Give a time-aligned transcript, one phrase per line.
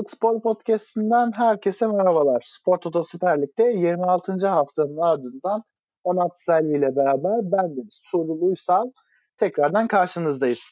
[0.00, 2.42] Haftalık Spor Podcast'inden herkese merhabalar.
[2.46, 4.48] Spor Toto Süper Lig'de 26.
[4.48, 5.62] haftanın ardından
[6.04, 8.90] Onat Selvi ile beraber ben Deniz Tuğrul Uysal
[9.36, 10.62] tekrardan karşınızdayız.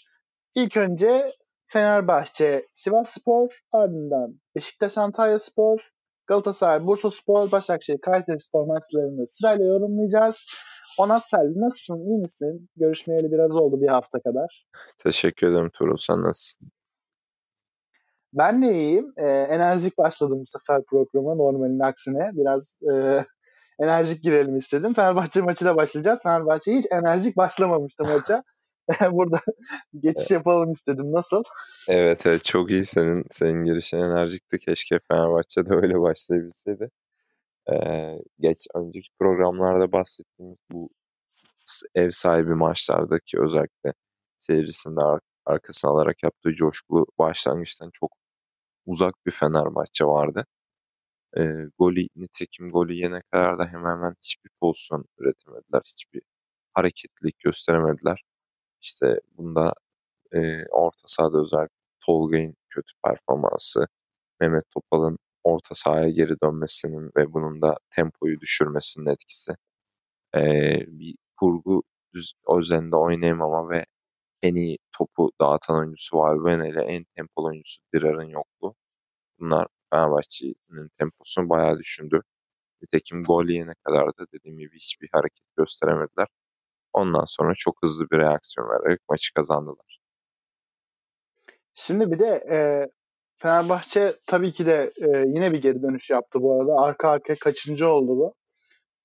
[0.55, 1.31] İlk önce
[1.67, 5.89] Fenerbahçe Sivas Spor, ardından Beşiktaş Antalya Spor,
[6.27, 10.47] Galatasaray Bursa Spor, Başakşehir Kayseri Spor maçlarını sırayla yorumlayacağız.
[10.99, 12.69] Onat Selvi nasılsın, iyi misin?
[12.77, 14.67] Görüşmeyeli biraz oldu bir hafta kadar.
[14.99, 16.71] Teşekkür ederim Tuğrul, sen nasılsın?
[18.33, 19.13] Ben de iyiyim.
[19.17, 22.31] E, enerjik başladım bu sefer programa normalin aksine.
[22.33, 23.25] Biraz e,
[23.81, 24.95] enerjik girelim istedim.
[24.95, 26.23] Fenerbahçe maçıyla başlayacağız.
[26.23, 28.43] Fenerbahçe hiç enerjik başlamamıştı maça.
[29.13, 29.41] Burada
[30.01, 31.13] geçiş yapalım istedim.
[31.13, 31.43] Nasıl?
[31.89, 34.59] Evet evet çok iyi senin senin girişin enerjikti.
[34.59, 36.91] Keşke Fenerbahçe de öyle başlayabilseydi.
[37.73, 40.89] Ee, geç önceki programlarda bahsettiğim bu
[41.95, 43.93] ev sahibi maçlardaki özellikle
[44.39, 48.13] seyircisinde ar- arkasına alarak yaptığı coşkulu başlangıçtan çok
[48.87, 50.47] uzak bir Fenerbahçe vardı.
[51.37, 51.43] E,
[51.79, 55.83] golü nitekim golü yene kadar da hemen hemen hiçbir pozisyon üretemediler.
[55.87, 56.23] Hiçbir
[56.75, 58.23] hareketlilik gösteremediler.
[58.83, 59.75] İşte bunda
[60.33, 61.75] e, orta sahada özellikle
[62.07, 63.87] Tolga'nın kötü performansı,
[64.41, 69.53] Mehmet Topal'ın orta sahaya geri dönmesinin ve bunun da tempoyu düşürmesinin etkisi.
[70.37, 70.41] E,
[70.89, 71.83] bir kurgu
[72.15, 73.85] düz, üzerinde oynayamama ve
[74.43, 76.45] en iyi topu dağıtan oyuncusu var.
[76.45, 78.75] Vene ile en tempolu oyuncusu Dirar'ın yokluğu.
[79.41, 82.23] Bunlar Fenerbahçe'nin temposunu bayağı düşündü.
[82.83, 86.27] Nitekim gol yene kadar da dediğim gibi hiçbir hareket gösteremediler.
[86.93, 89.99] Ondan sonra çok hızlı bir reaksiyon vererek maçı kazandılar.
[91.75, 92.59] Şimdi bir de e,
[93.39, 96.77] Fenerbahçe tabii ki de e, yine bir geri dönüş yaptı bu arada.
[96.77, 98.35] Arka arkaya kaçıncı oldu bu.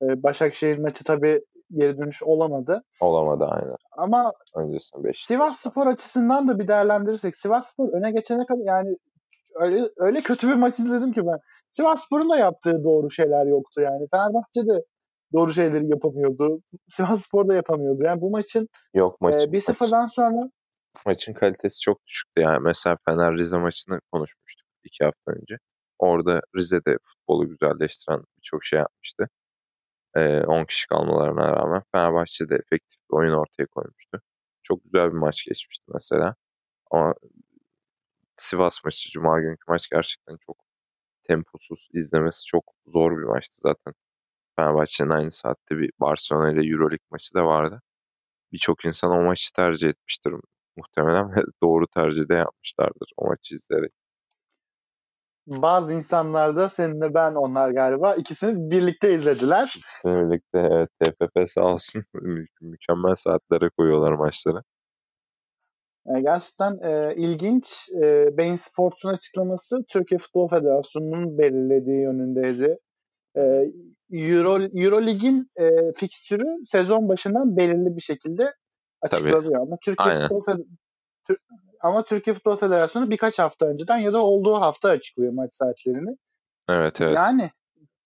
[0.02, 1.42] E, Başakşehir maçı tabii
[1.74, 2.84] geri dönüş olamadı.
[3.02, 3.76] Olamadı aynen.
[3.98, 8.98] Ama Öncesinde Sivas Spor açısından da bir değerlendirirsek Sivas Spor öne geçene kadar yani
[9.56, 11.40] öyle öyle kötü bir maç izledim ki ben.
[11.72, 14.08] Sivas Spor'un da yaptığı doğru şeyler yoktu yani.
[14.12, 14.84] Fenerbahçe de
[15.34, 16.62] doğru şeyleri yapamıyordu.
[16.90, 18.04] Sivas Spor da yapamıyordu.
[18.04, 20.50] Yani bu maçın Yok, maç, e, 1-0'dan sonra
[21.06, 22.42] maçın kalitesi çok düşüktü.
[22.42, 25.58] Yani mesela Fener Rize maçını konuşmuştuk iki hafta önce.
[26.00, 29.28] Orada Rize'de futbolu güzelleştiren birçok şey yapmıştı.
[30.16, 34.22] Ee, 10 kişi kalmalarına rağmen Fenerbahçe de efektif bir oyun ortaya koymuştu.
[34.64, 36.36] Çok güzel bir maç geçmişti mesela.
[36.92, 37.16] Ama
[38.38, 40.58] Sivas maçı, Cuma günkü maç gerçekten çok
[41.24, 41.90] temposuz.
[41.94, 43.94] izlemesi çok zor bir maçtı zaten.
[44.58, 47.82] Fenerbahçe'nin aynı saatte bir Barcelona ile Euroleague maçı da vardı.
[48.54, 50.34] Birçok insan o maçı tercih etmiştir
[50.78, 53.94] muhtemelen ve doğru tercih de yapmışlardır o maçı izleyerek.
[55.48, 59.74] Bazı insanlar da seninle ben onlar galiba ikisini birlikte izlediler.
[59.78, 62.04] İkisini birlikte evet TFF sağ olsun
[62.62, 64.64] mükemmel saatlere koyuyorlar maçları.
[66.08, 67.90] E, gerçekten e, ilginç.
[68.04, 72.78] E, Bein Sports'un açıklaması Türkiye Futbol Federasyonu'nun belirlediği yönündeydi.
[73.38, 73.42] E,
[74.12, 78.54] Euro, Eurolig'in e, fikstürü sezon başından belirli bir şekilde
[79.02, 79.42] açıklanıyor.
[79.42, 79.58] Tabii.
[79.58, 80.22] Ama Türkiye Aynen.
[80.22, 85.54] Futbol Federasyonu ama Türkiye Futbol Federasyonu birkaç hafta önceden ya da olduğu hafta açıklıyor maç
[85.54, 86.18] saatlerini.
[86.70, 87.18] Evet evet.
[87.18, 87.52] Yani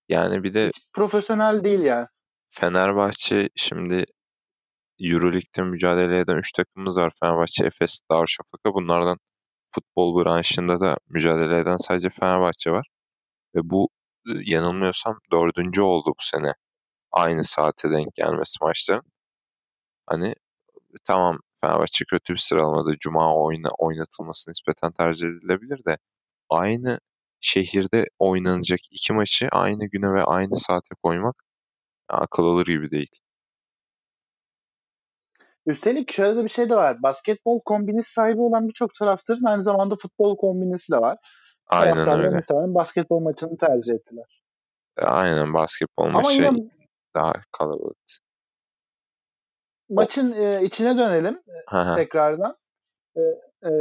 [0.09, 2.07] yani bir de hiç profesyonel değil yani.
[2.49, 4.05] Fenerbahçe şimdi
[4.99, 7.11] Euroleague'de mücadele eden 3 takımımız var.
[7.19, 8.73] Fenerbahçe, Efes, Darüşşafaka.
[8.73, 9.17] Bunlardan
[9.69, 12.87] futbol branşında da mücadele eden sadece Fenerbahçe var.
[13.55, 13.89] Ve bu
[14.25, 16.53] yanılmıyorsam dördüncü oldu bu sene.
[17.11, 19.11] Aynı saate denk gelmesi maçların.
[20.05, 20.35] Hani
[21.05, 25.97] tamam Fenerbahçe kötü bir sıralamada Cuma oyna, oynatılması nispeten tercih edilebilir de
[26.49, 26.99] aynı
[27.39, 31.35] şehirde oynanacak iki maçı aynı güne ve aynı saate koymak
[32.09, 33.11] akıl alır gibi değil.
[35.65, 37.03] Üstelik şöyle de bir şey de var.
[37.03, 41.17] Basketbol kombinesi sahibi olan birçok taraftarın aynı zamanda futbol kombinesi de var.
[41.67, 42.35] Aynen Taraftarlar öyle.
[42.35, 44.41] muhtemelen basketbol maçını tercih ettiler.
[44.97, 46.69] E, aynen basketbol Ama maçı yine,
[47.15, 47.97] daha kalabalık.
[49.89, 51.41] Maçın e, içine dönelim
[51.73, 52.55] e, tekrardan.
[53.15, 53.21] E,
[53.67, 53.71] e,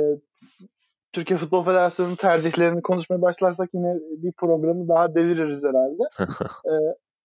[1.13, 6.03] Türkiye Futbol Federasyonu'nun tercihlerini konuşmaya başlarsak yine bir programı daha deviririz herhalde.
[6.71, 6.75] e,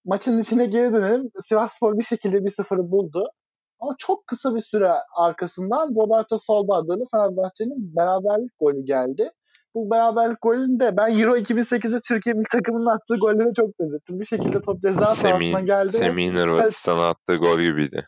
[0.06, 1.32] maçın içine geri dönelim.
[1.42, 3.32] Sivas Spor bir şekilde bir sıfırı buldu.
[3.80, 9.32] Ama çok kısa bir süre arkasından Roberto Solba adlı Fenerbahçe'nin beraberlik golü geldi.
[9.76, 14.20] Bu beraberlik golünü de ben Euro 2008'de Türkiye milli takımının attığı gollere çok benzettim.
[14.20, 15.88] Bir şekilde top ceza sahasına geldi.
[15.88, 18.06] Semih'in Hırvatistan'a attığı gol gibiydi.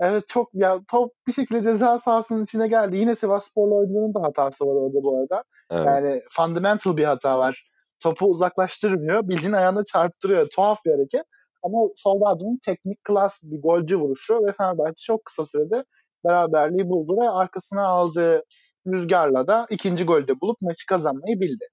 [0.00, 2.96] Evet çok ya top bir şekilde ceza sahasının içine geldi.
[2.96, 5.44] Yine Sivas Sporlu oyuncuların da hatası var orada bu arada.
[5.70, 5.86] Evet.
[5.86, 7.68] Yani fundamental bir hata var.
[8.00, 9.28] Topu uzaklaştırmıyor.
[9.28, 10.48] Bildiğin ayağına çarptırıyor.
[10.50, 11.24] Tuhaf bir hareket.
[11.62, 15.84] Ama Soldado'nun teknik klas bir golcü vuruşu ve Fenerbahçe çok kısa sürede
[16.24, 18.42] beraberliği buldu ve arkasına aldığı
[18.86, 21.68] rüzgarla da ikinci golde bulup maçı kazanmayı bildi.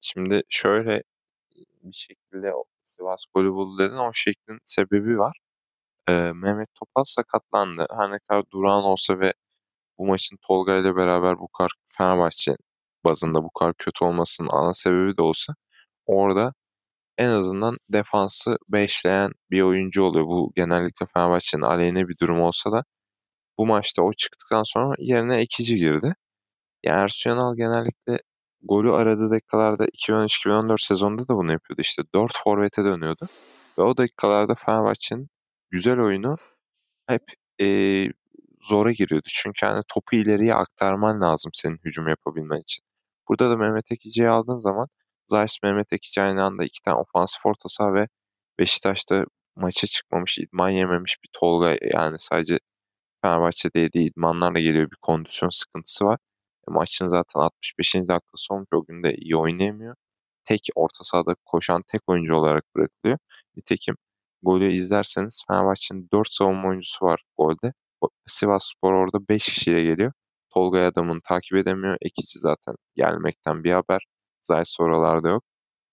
[0.00, 1.02] Şimdi şöyle
[1.82, 2.52] bir şekilde
[2.84, 3.96] Sivas golü buldu dedin.
[3.96, 5.38] O şeklin sebebi var.
[6.08, 7.86] Ee, Mehmet Topal sakatlandı.
[7.98, 9.32] Her ne kadar Duran olsa ve
[9.98, 12.56] bu maçın Tolga ile beraber bu kadar Fenerbahçe
[13.04, 15.54] bazında bu kadar kötü olmasının ana sebebi de olsa
[16.06, 16.54] orada
[17.18, 20.26] en azından defansı beşleyen bir oyuncu oluyor.
[20.26, 22.84] Bu genellikle Fenerbahçe'nin aleyhine bir durum olsa da
[23.58, 26.14] bu maçta o çıktıktan sonra yerine ekici girdi.
[26.84, 28.18] Yani Ersun Yanal genellikle
[28.62, 31.80] golü aradığı dakikalarda 2013-2014 sezonunda da bunu yapıyordu.
[31.82, 33.28] İşte 4 forvete dönüyordu.
[33.78, 35.28] Ve o dakikalarda Fenerbahçe'nin
[35.70, 36.36] güzel oyunu
[37.08, 37.22] hep
[37.60, 37.66] e,
[38.62, 39.28] zora giriyordu.
[39.34, 42.84] Çünkü hani topu ileriye aktarman lazım senin hücum yapabilmen için.
[43.28, 44.88] Burada da Mehmet Ekici'yi aldığın zaman
[45.28, 48.08] Zayis Mehmet Ekici aynı anda iki tane ofansif orta saha ve
[48.58, 49.24] Beşiktaş'ta
[49.56, 52.58] maça çıkmamış, idman yememiş bir Tolga yani sadece
[53.22, 56.18] Fenerbahçe'de yediği idmanlarla geliyor bir kondisyon sıkıntısı var.
[56.68, 57.94] E, maçın zaten 65.
[57.94, 59.94] dakikası olmuş o gün de iyi oynayamıyor.
[60.44, 63.18] Tek orta sahada koşan tek oyuncu olarak bırakılıyor.
[63.56, 63.96] Nitekim
[64.42, 67.72] golü izlerseniz Fenerbahçe'nin 4 savunma oyuncusu var golde.
[68.26, 70.12] Sivas Spor orada 5 kişiyle geliyor.
[70.54, 71.96] Tolga adamını takip edemiyor.
[72.00, 74.06] Ekici zaten gelmekten bir haber.
[74.42, 75.44] Zayt sorularda yok.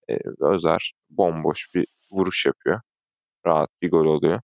[0.10, 2.82] Ee, Özer bomboş bir vuruş yapıyor.
[3.48, 4.42] Rahat bir gol oluyor.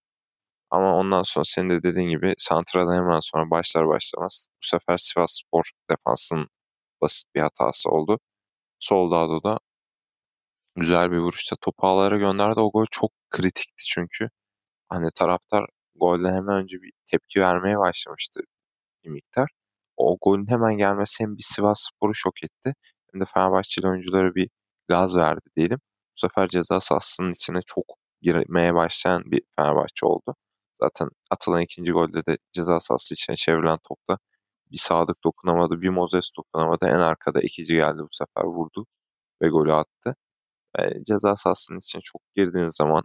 [0.71, 5.41] Ama ondan sonra senin de dediğin gibi Santra'dan hemen sonra başlar başlamaz bu sefer Sivas
[5.41, 6.47] Spor defansının
[7.01, 8.19] basit bir hatası oldu.
[8.79, 9.59] Soldado da
[10.75, 12.59] güzel bir vuruşta topu ağlara gönderdi.
[12.59, 14.29] O gol çok kritikti çünkü
[14.89, 15.65] hani taraftar
[15.95, 18.41] golden hemen önce bir tepki vermeye başlamıştı
[19.05, 19.49] bir miktar.
[19.97, 22.75] O golün hemen gelmesi hem bir Sivas Spor'u şok etti
[23.13, 24.49] hem de Fenerbahçeli oyunculara bir
[24.89, 25.79] gaz verdi diyelim.
[26.17, 27.85] Bu sefer ceza sahasının içine çok
[28.21, 30.35] girmeye başlayan bir Fenerbahçe oldu.
[30.83, 34.17] Zaten atılan ikinci golde de ceza sahası içine çevrilen topta
[34.71, 36.87] bir Sadık dokunamadı, bir Moses dokunamadı.
[36.87, 38.85] En arkada ikinci geldi bu sefer vurdu
[39.41, 40.15] ve golü attı.
[40.79, 43.03] E, ceza sahasının içine çok girdiğiniz zaman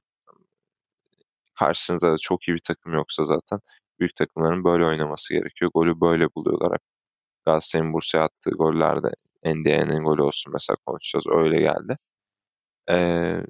[1.55, 3.59] karşınızda da çok iyi bir takım yoksa zaten
[4.01, 5.71] büyük takımların böyle oynaması gerekiyor.
[5.75, 6.79] Golü böyle buluyorlar.
[7.47, 9.11] Galatasaray'ın Bursa'ya attığı gollerde
[9.45, 11.27] NDN'in golü olsun mesela konuşacağız.
[11.29, 11.99] Öyle geldi.
[12.91, 13.41] Ee,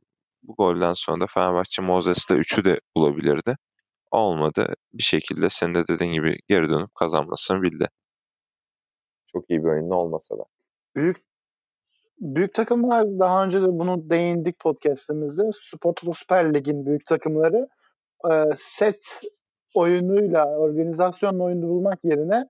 [0.43, 3.57] bu golden sonra da Fenerbahçe Moses'te 3'ü de bulabilirdi.
[4.11, 4.75] Olmadı.
[4.93, 7.89] Bir şekilde senin de dediğin gibi geri dönüp kazanmasını bildi.
[9.27, 10.45] Çok iyi bir oyunda olmasa da.
[10.97, 11.17] Büyük
[12.21, 15.43] büyük takımlar daha önce de bunu değindik podcast'imizde.
[15.73, 17.69] Spor Süper Lig'in büyük takımları
[18.31, 19.21] e, set
[19.75, 22.49] oyunuyla, organizasyonla oyunu bulmak yerine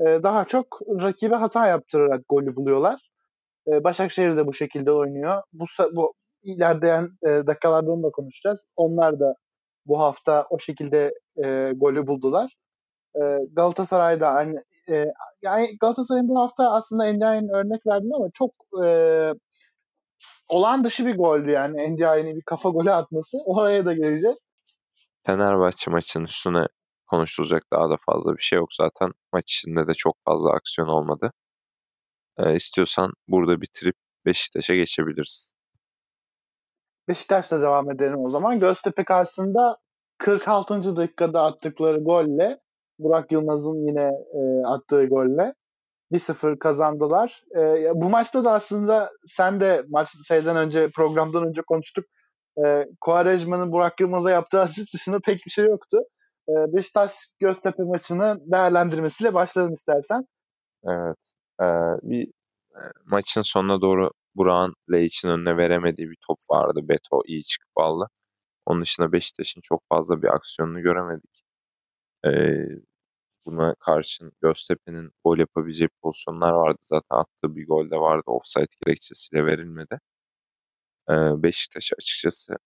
[0.00, 3.10] e, daha çok rakibe hata yaptırarak golü buluyorlar.
[3.68, 5.42] E, Başakşehir de bu şekilde oynuyor.
[5.52, 8.64] Bu, bu ilerleyen e, dakikalarda onu da konuşacağız.
[8.76, 9.34] Onlar da
[9.86, 11.14] bu hafta o şekilde
[11.44, 12.56] e, golü buldular.
[13.22, 15.04] E, Galatasaray'da aynı e,
[15.42, 18.50] yani Galatasaray'ın bu hafta aslında Ndiaye'nin örnek verdim ama çok
[18.84, 18.88] e,
[20.48, 23.38] olağan dışı bir goldü yani Ndiaye'nin bir kafa golü atması.
[23.44, 24.48] Oraya da geleceğiz.
[25.26, 26.66] Fenerbahçe maçının üstüne
[27.06, 29.12] konuşulacak daha da fazla bir şey yok zaten.
[29.32, 31.32] Maç içinde de çok fazla aksiyon olmadı.
[32.38, 35.52] Ee, istiyorsan burada bitirip Beşiktaş'a geçebiliriz.
[37.08, 38.60] Beşiktaş'la devam edelim o zaman.
[38.60, 39.76] Göztepe karşısında
[40.18, 40.96] 46.
[40.96, 42.60] dakikada attıkları golle
[42.98, 45.54] Burak Yılmaz'ın yine e, attığı golle
[46.12, 47.42] 1-0 kazandılar.
[47.56, 52.04] E, bu maçta da aslında sen de maç şeyden önce programdan önce konuştuk.
[52.66, 55.98] E, Kovarejman'ın Burak Yılmaz'a yaptığı asist dışında pek bir şey yoktu.
[56.48, 60.24] E, Beşiktaş Göztepe maçını değerlendirmesiyle başlayalım istersen.
[60.84, 61.16] Evet.
[61.60, 61.66] E,
[62.02, 62.28] bir
[62.76, 66.80] e, maçın sonuna doğru Burak'ın Leiç'in önüne veremediği bir top vardı.
[66.82, 68.06] Beto iyi çıkıp aldı.
[68.66, 71.45] Onun dışında Beşiktaş'ın çok fazla bir aksiyonunu göremedik.
[72.26, 72.66] Ee,
[73.46, 76.78] buna karşın Göztepe'nin gol yapabileceği pozisyonlar vardı.
[76.82, 78.24] Zaten attığı bir gol de vardı.
[78.26, 80.00] Offside gerekçesiyle verilmedi.
[81.10, 82.56] Ee, Beşiktaş açıkçası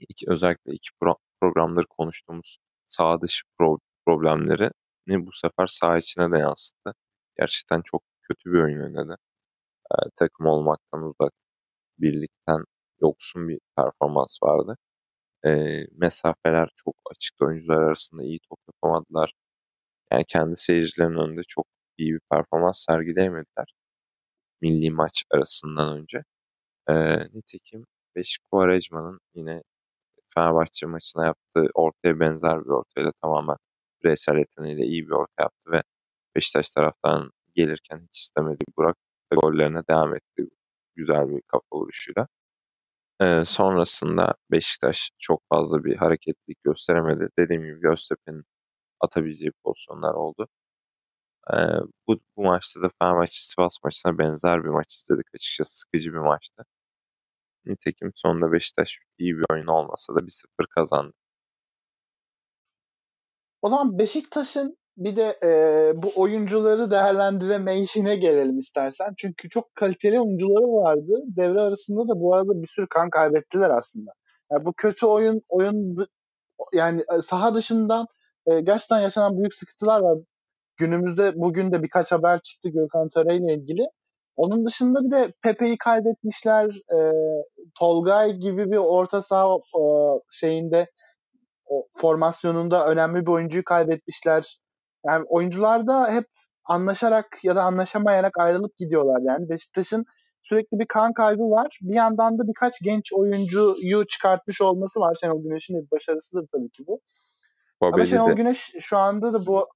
[0.00, 4.70] iki, özellikle iki pro, programları konuştuğumuz sağ dışı pro, problemleri
[5.06, 6.94] ne bu sefer sağ içine de yansıttı.
[7.38, 9.16] Gerçekten çok kötü bir oyun oynadı.
[9.92, 11.32] Ee, takım olmaktan uzak,
[11.98, 12.64] birlikten
[13.02, 14.76] yoksun bir performans vardı.
[15.46, 19.32] Ee, mesafeler çok açık oyuncular arasında iyi top yapamadılar.
[20.12, 21.66] Yani kendi seyircilerin önünde çok
[21.98, 23.74] iyi bir performans sergileyemediler.
[24.62, 26.24] Milli maç arasından önce.
[26.90, 29.62] Ee, nitekim Beşik Quaresma'nın yine
[30.34, 33.56] Fenerbahçe maçına yaptığı ortaya benzer bir ortayla tamamen
[34.04, 35.82] bireysel yeteneğiyle iyi bir orta yaptı ve
[36.36, 38.96] Beşiktaş taraftan gelirken hiç istemedi Burak
[39.36, 40.48] gollerine devam etti
[40.96, 42.28] güzel bir kafa vuruşuyla.
[43.20, 47.28] Ee, sonrasında Beşiktaş çok fazla bir hareketlilik gösteremedi.
[47.38, 48.44] Dediğim gibi Göztepe'nin
[49.00, 50.48] atabileceği pozisyonlar oldu.
[51.52, 51.56] Ee,
[52.08, 55.78] bu, bu maçta da Fenerbahçe Sivas maçına benzer bir maç izledik açıkçası.
[55.78, 56.64] Sıkıcı bir maçtı.
[57.66, 61.12] Nitekim sonunda Beşiktaş iyi bir oyun olmasa da 1-0 kazandı.
[63.62, 65.50] O zaman Beşiktaş'ın bir de e,
[66.02, 69.14] bu oyuncuları değerlendireme işine gelelim istersen.
[69.16, 71.22] Çünkü çok kaliteli oyuncuları vardı.
[71.36, 74.10] Devre arasında da bu arada bir sürü kan kaybettiler aslında.
[74.52, 75.96] Yani bu kötü oyun oyun
[76.72, 78.06] yani e, saha dışından
[78.46, 80.18] e, gerçekten yaşanan büyük sıkıntılar var.
[80.76, 83.82] Günümüzde bugün de birkaç haber çıktı Gökhan Töre ile ilgili.
[84.36, 86.64] Onun dışında bir de Pepe'yi kaybetmişler.
[86.66, 86.98] E,
[87.78, 89.82] Tolgay gibi bir orta saha e,
[90.30, 90.90] şeyinde
[91.66, 94.58] o formasyonunda önemli bir oyuncuyu kaybetmişler.
[95.08, 96.26] Yani oyuncular da hep
[96.64, 99.48] anlaşarak ya da anlaşamayarak ayrılıp gidiyorlar yani.
[99.48, 100.04] Beşiktaş'ın
[100.42, 101.78] sürekli bir kan kaybı var.
[101.80, 105.16] Bir yandan da birkaç genç oyuncuyu çıkartmış olması var.
[105.20, 107.00] Şenol Güneş'in de bir başarısıdır tabii ki bu.
[107.80, 108.32] Babeli Ama Şenol de.
[108.34, 109.68] Güneş şu anda da bu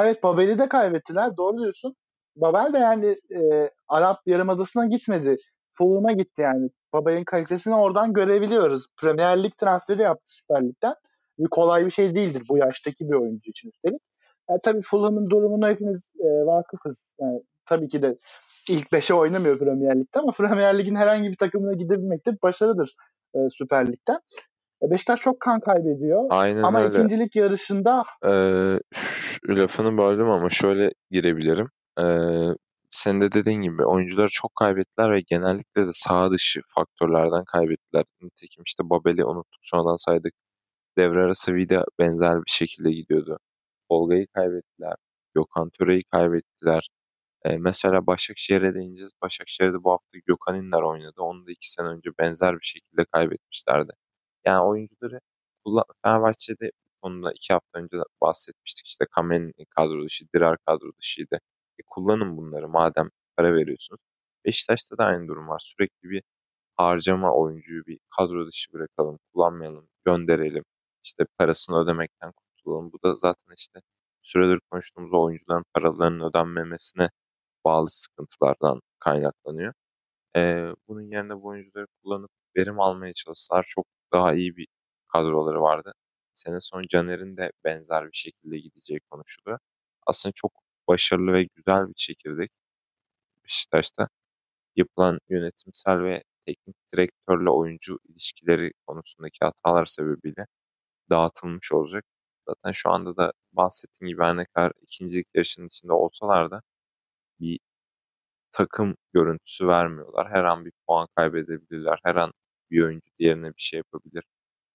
[0.00, 1.36] evet Babel'i de kaybettiler.
[1.36, 1.96] Doğru diyorsun.
[2.36, 5.36] Babel de yani e, Arap Yarımadası'na gitmedi.
[5.72, 6.70] Fulham'a gitti yani.
[6.92, 8.86] Babel'in kalitesini oradan görebiliyoruz.
[9.00, 10.94] Premier Lig transferi yaptı Süper Lig'den.
[11.38, 14.00] Bir kolay bir şey değildir bu yaştaki bir oyuncu için üstelik.
[14.50, 17.16] Yani tabii Fulham'ın durumuna hepimiz e, vakıfız.
[17.20, 18.16] Yani tabii ki de
[18.68, 22.94] ilk 5'e oynamıyor Premier Lig'de ama Premier Lig'in herhangi bir takımına gidebilmek de başarıdır
[23.34, 24.20] e, Süper Lig'den.
[24.82, 26.26] E, Beşiktaş çok kan kaybediyor.
[26.30, 26.88] Aynen ama öyle.
[26.88, 28.80] ikincilik yarışında ee,
[29.48, 31.68] lafını böldüm ama şöyle girebilirim.
[32.00, 32.04] Ee,
[32.90, 38.04] senin de dediğin gibi oyuncuları çok kaybettiler ve genellikle de sağ dışı faktörlerden kaybettiler.
[38.22, 40.34] Nitekim işte Babel'i unuttuk sonradan saydık.
[40.98, 43.38] Devre arası Vida benzer bir şekilde gidiyordu.
[43.88, 44.94] Olga'yı kaybettiler.
[45.34, 46.88] Gökhan Töre'yi kaybettiler.
[47.44, 49.12] E, mesela Başakşehir'e değineceğiz.
[49.22, 51.22] Başakşehir'de bu hafta Gökhan İnler oynadı.
[51.22, 53.92] Onu da iki sene önce benzer bir şekilde kaybetmişlerdi.
[54.46, 55.20] Yani oyuncuları
[56.04, 58.86] Fenerbahçe'de bu konuda iki hafta önce bahsetmiştik.
[58.86, 61.40] İşte Kamen kadro dışı, Dirar kadro dışıydı.
[61.78, 64.00] E, kullanın bunları madem para veriyorsunuz.
[64.44, 65.62] Beşiktaş'ta da aynı durum var.
[65.64, 66.22] Sürekli bir
[66.76, 70.64] harcama oyuncuyu bir kadro dışı bırakalım, kullanmayalım, gönderelim.
[71.04, 72.32] İşte parasını ödemekten
[72.66, 72.92] kurtulalım.
[72.92, 73.80] Bu da zaten işte
[74.22, 77.10] süredir konuştuğumuz oyuncuların paralarının ödenmemesine
[77.64, 79.74] bağlı sıkıntılardan kaynaklanıyor.
[80.36, 84.66] Ee, bunun yerine bu oyuncuları kullanıp verim almaya çalışsalar çok daha iyi bir
[85.08, 85.92] kadroları vardı.
[86.34, 89.58] Sene son Caner'in de benzer bir şekilde gideceği konuşuluyor.
[90.06, 90.52] Aslında çok
[90.88, 92.50] başarılı ve güzel bir çekirdek
[93.44, 94.08] Beşiktaş'ta.
[94.76, 100.46] Yapılan yönetimsel ve teknik direktörle oyuncu ilişkileri konusundaki hatalar sebebiyle
[101.10, 102.04] dağıtılmış olacak.
[102.48, 106.62] Zaten şu anda da bahsettiğim gibi her ne kadar ikincilik yarışının içinde olsalar da
[107.40, 107.60] bir
[108.52, 110.30] takım görüntüsü vermiyorlar.
[110.30, 112.00] Her an bir puan kaybedebilirler.
[112.04, 112.32] Her an
[112.70, 114.24] bir oyuncu diğerine bir şey yapabilir.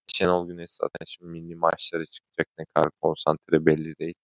[0.08, 4.16] Şenol Güneş zaten şimdi milli maçlara çıkacak ne kadar konsantre belli değil.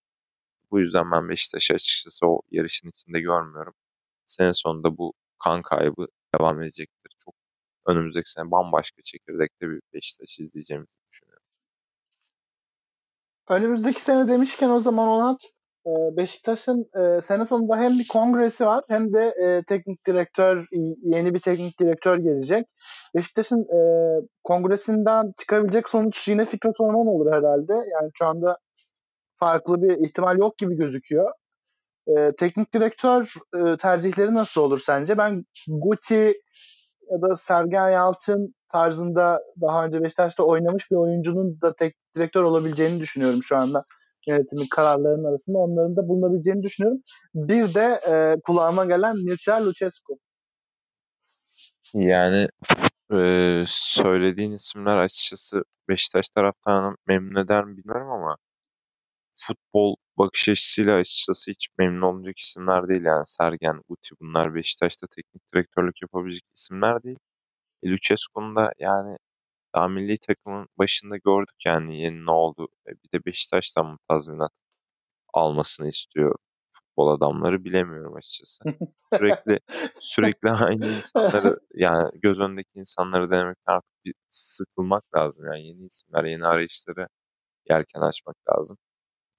[0.70, 3.74] Bu yüzden ben Beşiktaş'ı açıkçası o yarışın içinde görmüyorum.
[4.26, 6.08] Sene sonunda bu kan kaybı
[6.40, 7.12] devam edecektir.
[7.24, 7.34] Çok
[7.86, 11.47] önümüzdeki sene bambaşka çekirdekte bir Beşiktaş izleyeceğimizi düşünüyorum.
[13.50, 15.40] Önümüzdeki sene demişken o zaman Onat
[15.86, 20.66] ee, Beşiktaş'ın e, sene sonunda hem bir kongresi var hem de e, teknik direktör
[21.02, 22.66] yeni bir teknik direktör gelecek.
[23.14, 23.80] Beşiktaş'ın e,
[24.44, 27.72] kongresinden çıkabilecek sonuç yine Fikret Orman olur herhalde.
[27.72, 28.58] Yani şu anda
[29.36, 31.32] farklı bir ihtimal yok gibi gözüküyor.
[32.06, 35.18] E, teknik direktör e, tercihleri nasıl olur sence?
[35.18, 36.34] Ben Guti
[37.10, 43.00] ya da Sergen Yalçın tarzında daha önce Beşiktaş'ta oynamış bir oyuncunun da tek direktör olabileceğini
[43.00, 43.84] düşünüyorum şu anda
[44.26, 47.02] yönetimin kararlarının arasında onların da bulunabileceğini düşünüyorum.
[47.34, 50.18] Bir de e, kulağıma gelen Mircea Lucescu.
[51.94, 52.48] Yani
[53.12, 58.36] e, söylediğin isimler açıkçası Beşiktaş taraftarını memnun eder mi bilmiyorum ama
[59.34, 65.52] futbol bakış açısıyla açıkçası hiç memnun olmayacak isimler değil yani Sergen, Uti bunlar Beşiktaş'ta teknik
[65.52, 67.18] direktörlük yapabilecek isimler değil.
[67.82, 69.16] E, Lucescu'nun da yani
[69.74, 72.68] daha milli takımın başında gördük yani yeni ne oldu.
[72.88, 74.52] E, bir de Beşiktaş'tan mı tazminat
[75.34, 76.36] almasını istiyor
[76.98, 78.64] futbol adamları bilemiyorum açıkçası.
[79.14, 79.58] Sürekli
[80.00, 85.46] sürekli aynı insanları yani göz önündeki insanları denemekten artık bir sıkılmak lazım.
[85.46, 87.08] Yani yeni isimler, yeni arayışları
[87.70, 88.78] yelken açmak lazım.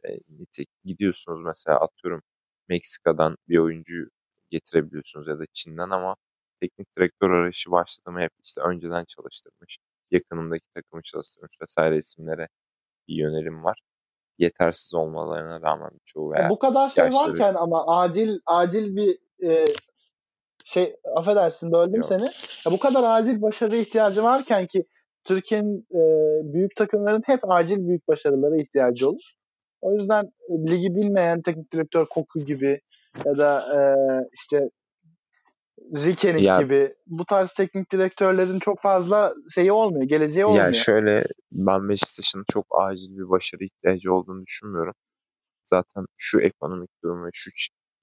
[0.05, 2.21] E, nitek gidiyorsunuz mesela atıyorum
[2.69, 4.09] Meksika'dan bir oyuncu
[4.51, 6.15] getirebiliyorsunuz ya da Çin'den ama
[6.61, 9.79] teknik direktör arayışı başladı mı hep işte önceden çalıştırmış
[10.11, 12.47] yakınımdaki takımı çalıştırmış vesaire isimlere
[13.07, 13.79] bir yönelim var.
[14.37, 17.31] Yetersiz olmalarına rağmen çoğu veya Bu kadar şey yaşları...
[17.31, 19.17] varken ama acil acil bir
[19.49, 19.65] e,
[20.65, 22.05] şey affedersin böldüm Yok.
[22.05, 22.23] seni.
[22.65, 24.85] Ya bu kadar acil başarı ihtiyacı varken ki
[25.23, 26.01] Türkiye'nin e,
[26.53, 29.33] büyük takımların hep acil büyük başarılara ihtiyacı olur.
[29.81, 32.81] O yüzden e, ligi bilmeyen teknik direktör Koku gibi
[33.25, 33.79] ya da e,
[34.33, 34.69] işte
[35.95, 40.65] Rikenik ya, gibi bu tarz teknik direktörlerin çok fazla şeyi olmuyor, geleceği olmuyor.
[40.65, 44.93] Yani şöyle ben Beşiktaş'ın çok acil bir başarı ihtiyacı olduğunu düşünmüyorum.
[45.65, 47.51] Zaten şu ekonomik durum ve şu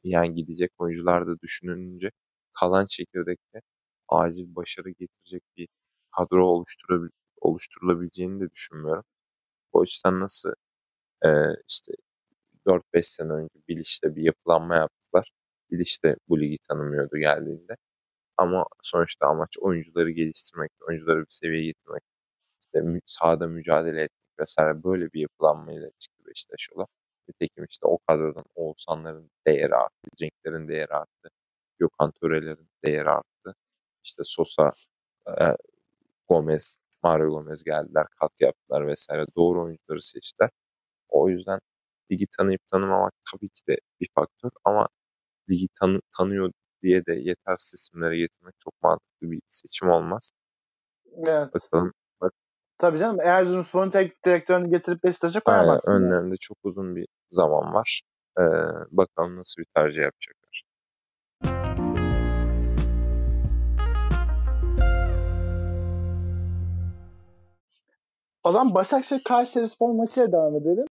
[0.04, 2.10] yani gidecek oyuncular da düşününce
[2.52, 3.60] kalan çekirdekte
[4.08, 5.68] acil başarı getirecek bir
[6.16, 7.08] kadro oluşturabil
[7.40, 9.04] oluşturulabileceğini de düşünmüyorum.
[9.72, 10.52] O yüzden nasıl
[11.24, 11.28] e,
[11.68, 11.92] işte
[12.66, 14.95] 4-5 sene önce Biliş'te bir yapılanma yaptılar.
[15.70, 17.76] Biliş de bu ligi tanımıyordu geldiğinde.
[18.36, 22.02] Ama sonuçta amaç oyuncuları geliştirmek, oyuncuları bir seviyeye getirmek,
[22.62, 26.86] işte sahada mücadele etmek vesaire böyle bir yapılanmayla çıktı Beşiktaş yola.
[27.28, 31.30] Nitekim işte o kadrodan Oğuzhanların değeri arttı, Cenk'lerin değeri arttı,
[31.78, 33.54] Gökhan Töre'lerin değeri arttı.
[34.04, 34.72] İşte Sosa,
[35.28, 35.56] e,
[36.28, 39.26] Gomez, Mario Gomez geldiler, kat yaptılar vesaire.
[39.36, 40.50] Doğru oyuncuları seçtiler.
[41.08, 41.60] O yüzden
[42.12, 44.88] ligi tanıyıp tanımamak tabii ki de bir faktör ama
[45.50, 50.30] ligi tanı, tanıyor diye de yetersiz isimlere getirmek çok mantıklı bir seçim olmaz.
[51.26, 51.48] Evet.
[51.54, 51.92] Bakalım.
[52.20, 52.32] Bak.
[52.78, 55.92] Tabii canım Erzurumspor'un tek direktörünü getirip Beşiktaş'a koyamazsın.
[55.92, 56.38] Aynen, önlerinde yani.
[56.38, 58.02] çok uzun bir zaman var.
[58.38, 58.42] Ee,
[58.90, 60.62] bakalım nasıl bir tercih yapacaklar.
[68.44, 70.86] O zaman Başakşehir Kayseri Spor maçıyla devam edelim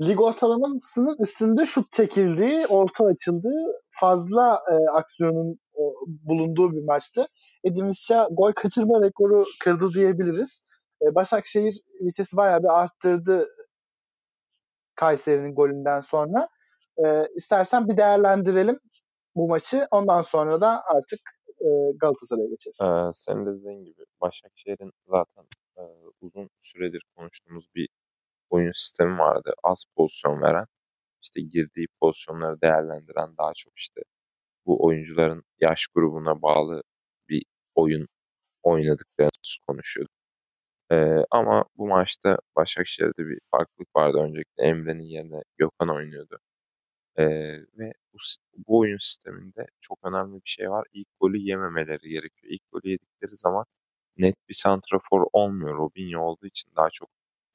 [0.00, 7.26] lig ortalamasının üstünde şut çekildiği, orta açıldığı, fazla e, aksiyonun o, bulunduğu bir maçtı.
[7.64, 10.62] Edin Visca gol kaçırma rekoru kırdı diyebiliriz.
[11.02, 13.48] E, Başakşehir vitesi bayağı bir arttırdı
[14.94, 16.48] Kayseri'nin golünden sonra.
[17.04, 18.78] E, istersen bir değerlendirelim
[19.36, 19.86] bu maçı.
[19.90, 21.20] Ondan sonra da artık
[21.60, 21.68] e,
[22.00, 22.80] Galatasaray'a geçeriz.
[22.82, 25.44] Ee, sen de dediğin gibi Başakşehir'in zaten
[25.78, 25.82] e,
[26.20, 27.88] uzun süredir konuştuğumuz bir
[28.50, 29.52] oyun sistemi vardı.
[29.64, 30.66] Az pozisyon veren,
[31.22, 34.02] işte girdiği pozisyonları değerlendiren daha çok işte
[34.66, 36.82] bu oyuncuların yaş grubuna bağlı
[37.28, 38.08] bir oyun
[38.62, 39.30] oynadıklarını
[39.68, 40.12] konuşuyorduk.
[40.92, 44.18] Ee, ama bu maçta Başakşehir'de bir farklılık vardı.
[44.18, 46.38] Öncelikle Emre'nin yerine Gökhan oynuyordu.
[47.18, 47.24] Ee,
[47.78, 48.18] ve bu,
[48.68, 50.86] bu oyun sisteminde çok önemli bir şey var.
[50.92, 52.52] İlk golü yememeleri gerekiyor.
[52.52, 53.64] İlk golü yedikleri zaman
[54.16, 55.76] net bir santrafor olmuyor.
[55.78, 57.10] Robinho olduğu için daha çok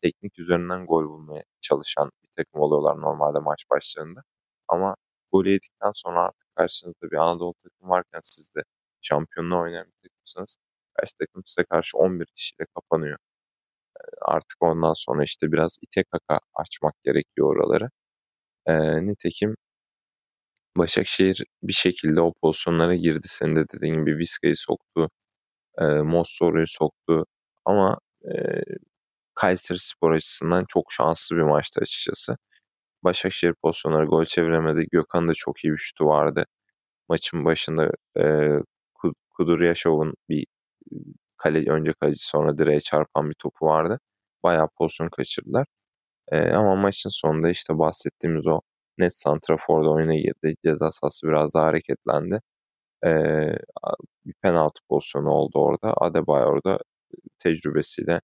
[0.05, 4.21] teknik üzerinden gol bulmaya çalışan bir takım oluyorlar normalde maç başlarında.
[4.67, 4.95] Ama
[5.31, 8.61] golü yedikten sonra artık karşınızda bir Anadolu takım varken siz de
[9.01, 10.57] şampiyonluğa oynayan bir takımsanız
[10.93, 13.17] karşı takım size karşı 11 kişiyle kapanıyor.
[14.21, 17.89] Artık ondan sonra işte biraz ite kaka açmak gerekiyor oraları.
[18.67, 18.73] E,
[19.07, 19.55] nitekim
[20.77, 23.27] Başakşehir bir şekilde o pozisyonlara girdi.
[23.29, 25.09] Senin de dediğin gibi Vizca'yı soktu.
[25.79, 27.25] E, Mossoro'yu soktu.
[27.65, 27.99] Ama
[29.35, 32.37] Kayseri Spor açısından çok şanslı bir maçtı açıkçası.
[33.03, 34.87] Başakşehir pozisyonları gol çeviremedi.
[34.91, 36.45] Gökhan'ın da çok iyi bir şutu vardı.
[37.09, 38.23] Maçın başında e,
[39.31, 40.45] Kuduryaşov'un bir
[41.37, 43.99] kale, önce kaleci sonra direğe çarpan bir topu vardı.
[44.43, 45.67] Bayağı pozisyon kaçırdılar.
[46.31, 48.61] E, ama maçın sonunda işte bahsettiğimiz o
[48.97, 50.55] net santraforda oyuna girdi.
[50.65, 52.41] Ceza sahası biraz daha hareketlendi.
[53.05, 53.09] E,
[54.25, 55.93] bir penaltı pozisyonu oldu orada.
[55.97, 56.79] Adebayor da
[57.39, 58.21] tecrübesiyle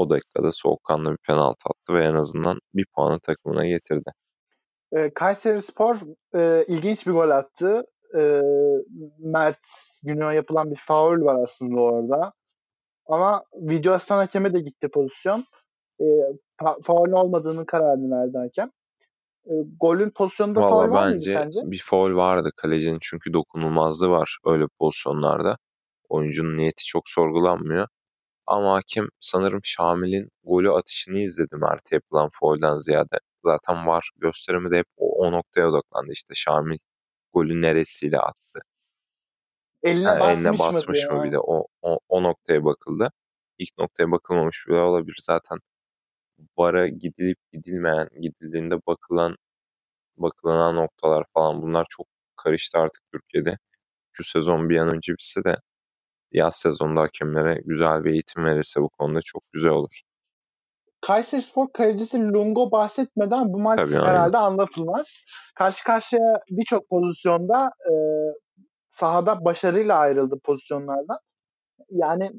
[0.00, 4.10] o dakikada soğukkanlı bir penaltı attı ve en azından bir puanı takımına getirdi.
[4.92, 5.96] E, Kayseri Spor
[6.34, 7.82] e, ilginç bir gol attı.
[8.18, 8.40] E,
[9.18, 9.58] Mert
[10.02, 12.32] Güney'e yapılan bir faul var aslında orada.
[13.06, 15.44] Ama video asistan hakeme de gitti pozisyon.
[16.00, 16.04] E,
[16.60, 18.70] fa- faul olmadığının kararını verdi hakem.
[19.46, 21.60] E, golün pozisyonunda Vallahi faul var mıydı sence?
[21.64, 25.56] bir faul vardı kalecinin çünkü dokunulmazlığı var öyle pozisyonlarda.
[26.08, 27.88] Oyuncunun niyeti çok sorgulanmıyor.
[28.50, 33.18] Ama hakem sanırım Şamil'in golü atışını izledi Mert'e yapılan foul'den ziyade.
[33.44, 36.12] Zaten var gösterimi de hep o, o noktaya odaklandı.
[36.12, 36.78] İşte Şamil
[37.32, 38.60] golü neresiyle attı.
[39.82, 43.12] Eline yani basmış, eline basmış mı, mı bir de o, o, o noktaya bakıldı.
[43.58, 45.58] İlk noktaya bakılmamış bile olabilir zaten.
[46.58, 49.36] VAR'a gidilip gidilmeyen, gidildiğinde bakılan
[50.16, 53.58] bakılan noktalar falan bunlar çok karıştı artık Türkiye'de.
[54.12, 55.56] Şu sezon bir an önce bitse de
[56.32, 60.00] yaz sezonunda hakemlere güzel bir eğitim verirse bu konuda çok güzel olur.
[61.00, 64.50] Kayseri Spor kalecisi Lungo bahsetmeden bu maç Tabii, herhalde aynen.
[64.50, 65.08] anlatılmaz.
[65.54, 67.92] Karşı karşıya birçok pozisyonda e,
[68.88, 71.18] sahada başarıyla ayrıldı pozisyonlardan.
[71.88, 72.30] Yani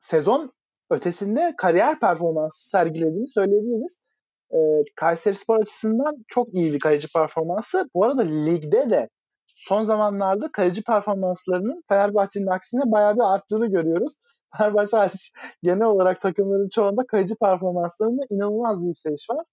[0.00, 0.50] sezon
[0.90, 4.00] ötesinde kariyer performansı sergilediğini söyleyebiliriz.
[4.50, 4.58] E,
[4.96, 7.90] Kayseri Spor açısından çok iyi bir kaleci performansı.
[7.94, 9.08] Bu arada ligde de
[9.56, 14.16] son zamanlarda kaleci performanslarının Fenerbahçe'nin aksine bayağı bir arttığını görüyoruz.
[14.58, 19.44] Fenerbahçe hariç genel olarak takımların çoğunda kaleci performanslarında inanılmaz bir yükseliş var.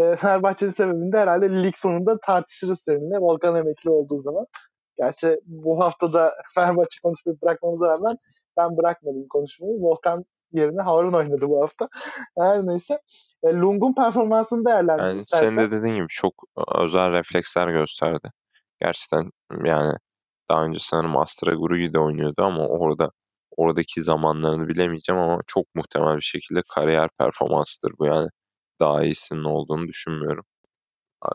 [0.00, 3.18] e, Fenerbahçe'nin sebebini de herhalde lig sonunda tartışırız seninle.
[3.18, 4.46] Volkan emekli olduğu zaman.
[4.96, 8.18] Gerçi bu hafta da Fenerbahçe konuşmayı bırakmamıza rağmen
[8.56, 9.72] ben bırakmadım konuşmayı.
[9.80, 11.88] Volkan yerine Harun oynadı bu hafta.
[12.38, 13.00] Her neyse.
[13.42, 15.46] E, Lung'un performansını değerlendir yani istersen.
[15.46, 16.34] Senin de dediğin gibi çok
[16.78, 18.30] özel refleksler gösterdi.
[18.80, 19.30] Gerçekten
[19.64, 19.94] yani
[20.50, 23.10] daha önce sanırım Astra Guru'yu oynuyordu ama orada
[23.56, 28.28] oradaki zamanlarını bilemeyeceğim ama çok muhtemel bir şekilde kariyer performansıdır bu yani.
[28.80, 30.44] Daha iyisinin olduğunu düşünmüyorum.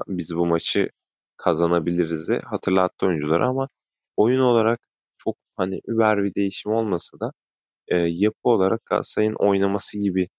[0.08, 0.90] Biz bu maçı
[1.38, 3.70] kazanabiliriz'i hatırlattı oyunculara ama
[4.18, 4.80] oyun olarak
[5.18, 7.32] çok hani über bir değişim olmasa da
[7.88, 10.30] e, yapı olarak Galatasaray'ın oynaması gibi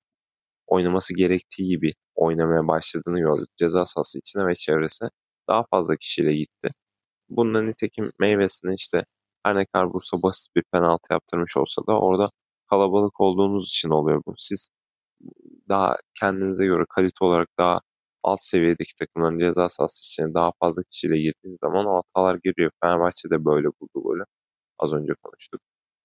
[0.66, 3.48] oynaması gerektiği gibi oynamaya başladığını gördük.
[3.56, 5.08] Ceza sahası içine ve çevresine
[5.48, 6.68] daha fazla kişiyle gitti.
[7.30, 9.02] Bunların nitekim meyvesini işte
[9.44, 12.30] her ne kadar Bursa basit bir penaltı yaptırmış olsa da orada
[12.70, 14.34] kalabalık olduğunuz için oluyor bu.
[14.36, 14.70] Siz
[15.68, 17.80] daha kendinize göre kalite olarak daha
[18.22, 22.70] alt seviyedeki takımların ceza sahası içine daha fazla kişiyle girdiğiniz zaman o hatalar giriyor.
[22.82, 24.24] Fenerbahçe de böyle buldu golü.
[24.78, 25.60] Az önce konuştuk.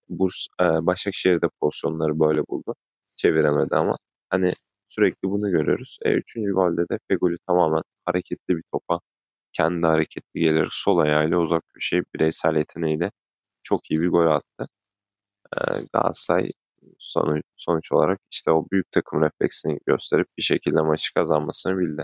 [0.09, 2.75] Burs, e, Başakşehir'de pozisyonları böyle buldu.
[3.17, 3.97] Çeviremedi ama
[4.29, 4.53] hani
[4.89, 5.97] sürekli bunu görüyoruz.
[6.05, 8.99] E, üçüncü golde de Fegoli tamamen hareketli bir topa
[9.57, 13.11] kendi hareketli gelerek sol ayağıyla uzak köşeye bireysel yeteneğiyle
[13.63, 14.67] çok iyi bir gol attı.
[15.57, 15.59] E,
[15.93, 16.51] Galatasaray
[16.99, 22.03] sonuç, sonuç olarak işte o büyük takım refleksini gösterip bir şekilde maçı kazanmasını bildi.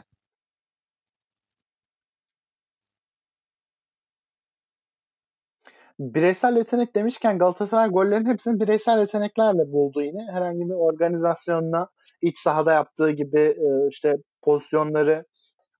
[5.99, 10.27] Bireysel yetenek demişken Galatasaray gollerin hepsini bireysel yeteneklerle buldu yine.
[10.31, 11.89] Herhangi bir organizasyonla
[12.21, 13.55] iç sahada yaptığı gibi
[13.89, 15.25] işte pozisyonları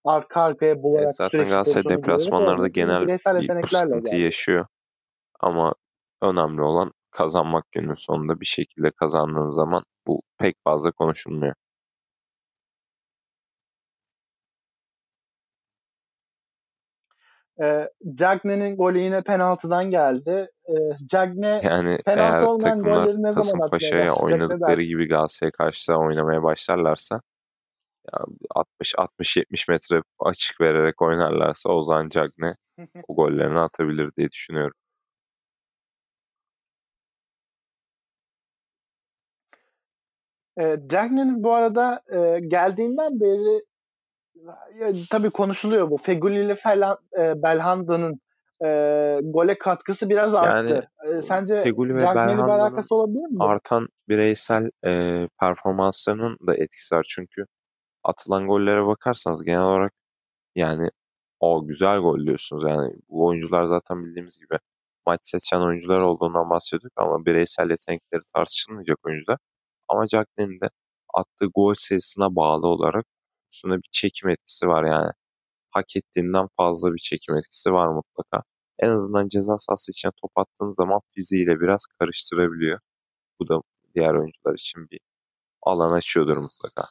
[0.06, 4.66] arka arkaya bularak evet, zaten Galatasaray deplasmanlarda genel bir sıkıntı yaşıyor.
[5.40, 5.74] Ama
[6.22, 11.54] önemli olan kazanmak günün sonunda bir şekilde kazandığın zaman bu pek fazla konuşulmuyor.
[17.62, 20.50] E, Cagne'nin golü yine penaltıdan geldi.
[20.70, 20.74] E,
[21.08, 27.22] Cagne yani penaltı olmayan golleri ne zaman atmaya oynadıkları gibi Galatasaray'a karşı oynamaya başlarlarsa
[28.82, 32.56] 60-60-70 metre açık vererek oynarlarsa Ozan Cagne
[33.08, 34.78] o gollerini atabilir diye düşünüyorum.
[40.60, 43.64] E, Cagne'nin bu arada e, geldiğinden beri
[44.80, 45.98] ya, tabii konuşuluyor bu.
[45.98, 48.22] Feguli ile falan e, Belhanda'nın
[48.66, 50.90] e, gole katkısı biraz arttı.
[51.04, 53.38] Yani, e, sence Feguli ve Belhanda'nın alakası olabilir mi?
[53.40, 54.92] Artan bireysel e,
[55.40, 57.06] performanslarının da etkisi var.
[57.10, 57.46] Çünkü
[58.04, 59.94] atılan gollere bakarsanız genel olarak
[60.56, 60.90] yani
[61.40, 62.64] o güzel gol diyorsunuz.
[62.64, 64.60] Yani bu oyuncular zaten bildiğimiz gibi
[65.06, 69.38] maç seçen oyuncular olduğundan bahsediyorduk ama bireysel yetenekleri tartışılmayacak oyuncular.
[69.88, 70.70] Ama Jacklin'in de
[71.14, 73.06] attığı gol sayısına bağlı olarak
[73.54, 75.12] üstünde bir çekim etkisi var yani.
[75.72, 78.44] Hak ettiğinden fazla bir çekim etkisi var mutlaka.
[78.80, 82.80] En azından ceza sahası içine top attığın zaman fiziğiyle biraz karıştırabiliyor.
[83.40, 83.62] Bu da
[83.96, 85.00] diğer oyuncular için bir
[85.64, 86.90] alan açıyordur mutlaka.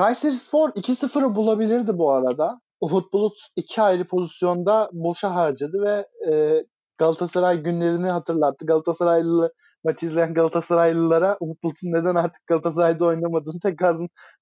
[0.00, 2.60] Kayseri Spor 2-0'ı bulabilirdi bu arada.
[2.80, 6.64] Uhud Bulut iki ayrı pozisyonda boşa harcadı ve e,
[6.98, 8.66] Galatasaray günlerini hatırlattı.
[8.66, 9.52] Galatasaraylı
[9.84, 13.96] maçı izleyen Galatasaraylılara Umut Bulut'un neden artık Galatasaray'da oynamadığını tekrar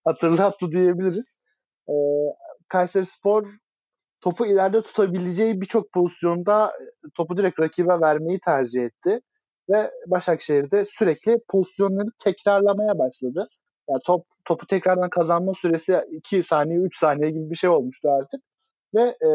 [0.05, 1.39] hatırlattı diyebiliriz.
[1.89, 1.93] Ee,
[2.69, 3.47] Kayseri Spor
[4.21, 6.73] topu ileride tutabileceği birçok pozisyonda
[7.15, 9.21] topu direkt rakibe vermeyi tercih etti.
[9.71, 13.47] Ve Başakşehir'de sürekli pozisyonları tekrarlamaya başladı.
[13.89, 18.41] Yani top topu tekrardan kazanma süresi 2 saniye 3 saniye gibi bir şey olmuştu artık
[18.95, 19.31] ve e,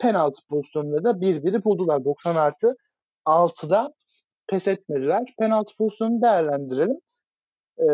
[0.00, 2.04] penaltı pozisyonunda da 1-1'i buldular.
[2.04, 2.76] 90 artı
[3.26, 3.94] 6'da
[4.48, 5.34] pes etmediler.
[5.38, 7.00] Penaltı pozisyonunu değerlendirelim.
[7.78, 7.86] E,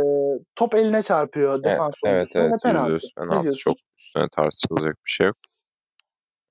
[0.57, 3.07] top eline çarpıyor defans evet, evet, evet, ve penaltı.
[3.17, 5.37] penaltı çok üstüne tartışılacak bir şey yok.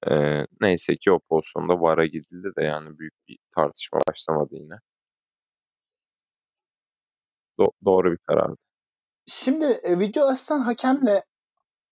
[0.08, 4.76] Ee, neyse ki o pozisyonda VAR'a gidildi de yani büyük bir tartışma başlamadı yine.
[7.60, 8.69] Do- doğru bir karardı.
[9.32, 11.24] Şimdi e, video asistan hakemle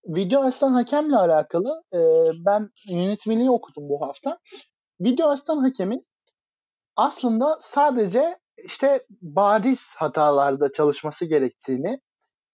[0.06, 2.00] video asistan hakemle alakalı e,
[2.46, 4.40] ben yönetmeliği okudum bu hafta.
[5.02, 6.08] Video asistan hakemin
[6.96, 12.00] aslında sadece işte bariz hatalarda çalışması gerektiğini,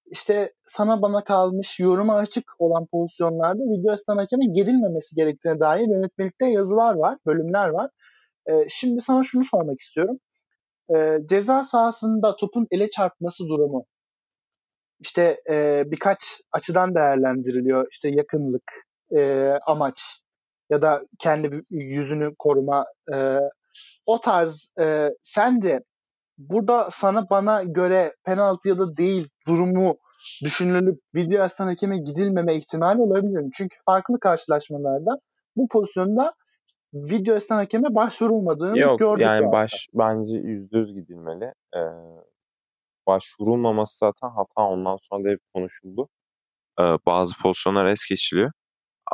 [0.06, 6.46] işte sana bana kalmış yoruma açık olan pozisyonlarda video asistan hakemin gerilmemesi gerektiğine dair yönetmelikte
[6.46, 7.90] yazılar var, bölümler var.
[8.46, 10.18] E, şimdi sana şunu sormak istiyorum.
[10.96, 13.86] E, ceza sahasında topun ele çarpması durumu
[15.04, 17.88] işte e, birkaç açıdan değerlendiriliyor.
[17.92, 18.72] İşte yakınlık,
[19.18, 20.20] e, amaç
[20.70, 23.40] ya da kendi yüzünü koruma e,
[24.06, 25.80] o tarz e, sence
[26.38, 29.98] burada sana bana göre penaltı ya da değil durumu
[30.44, 33.44] düşünülüp video asistan hakeme gidilmeme ihtimali olabilir.
[33.54, 35.20] Çünkü farklı karşılaşmalarda
[35.56, 36.34] bu pozisyonda
[36.94, 39.26] video asistan hakeme başvurulmadığını Yok, gördük.
[39.26, 41.54] Yani baş, bence yüzde yüz gidilmeli.
[41.76, 41.80] Ee,
[43.08, 46.10] başvurulmaması zaten hata ondan sonra da hep konuşuldu.
[46.80, 48.52] Ee, bazı pozisyonlar es geçiliyor.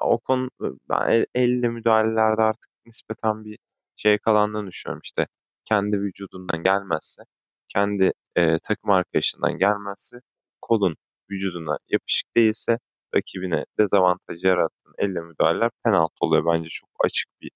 [0.02, 0.50] O konu
[0.90, 3.58] ben el, elle müdahalelerde artık nispeten bir
[3.96, 5.02] şey kalandığını düşünüyorum.
[5.04, 5.28] İşte
[5.66, 7.24] kendi vücudundan gelmezse,
[7.70, 10.18] kendi e, takım arkadaşından gelmezse,
[10.62, 10.96] kolun
[11.32, 12.80] vücuduna yapışık değilse
[13.16, 16.46] rakibine dezavantaj yarattığın elle müdahaleler penaltı oluyor.
[16.46, 17.52] Bence çok açık bir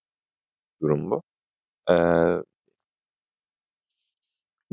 [0.82, 1.22] durum bu.
[1.92, 1.94] Ee,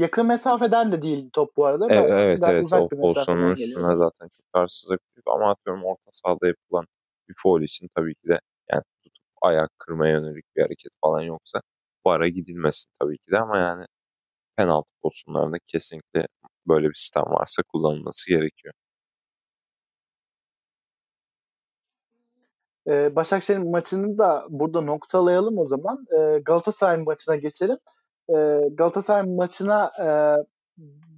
[0.00, 1.94] Yakın mesafeden de değil top bu arada.
[1.94, 2.72] E, evet evet, evet.
[2.72, 6.86] o pozisyonun üstüne zaten çok tarsızlık büyük ama atıyorum orta sahada yapılan
[7.28, 8.38] bir foul için tabii ki de
[8.72, 11.60] yani tutup ayak kırmaya yönelik bir hareket falan yoksa
[12.04, 13.84] bu ara gidilmesin tabii ki de ama yani
[14.56, 16.26] penaltı pozisyonlarında kesinlikle
[16.66, 18.74] böyle bir sistem varsa kullanılması gerekiyor.
[22.90, 26.06] Ee, Başakşehir'in maçını da burada noktalayalım o zaman.
[26.18, 27.76] Ee, Galatasaray maçına geçelim.
[28.36, 30.08] Ee, Galatasaray maçına e,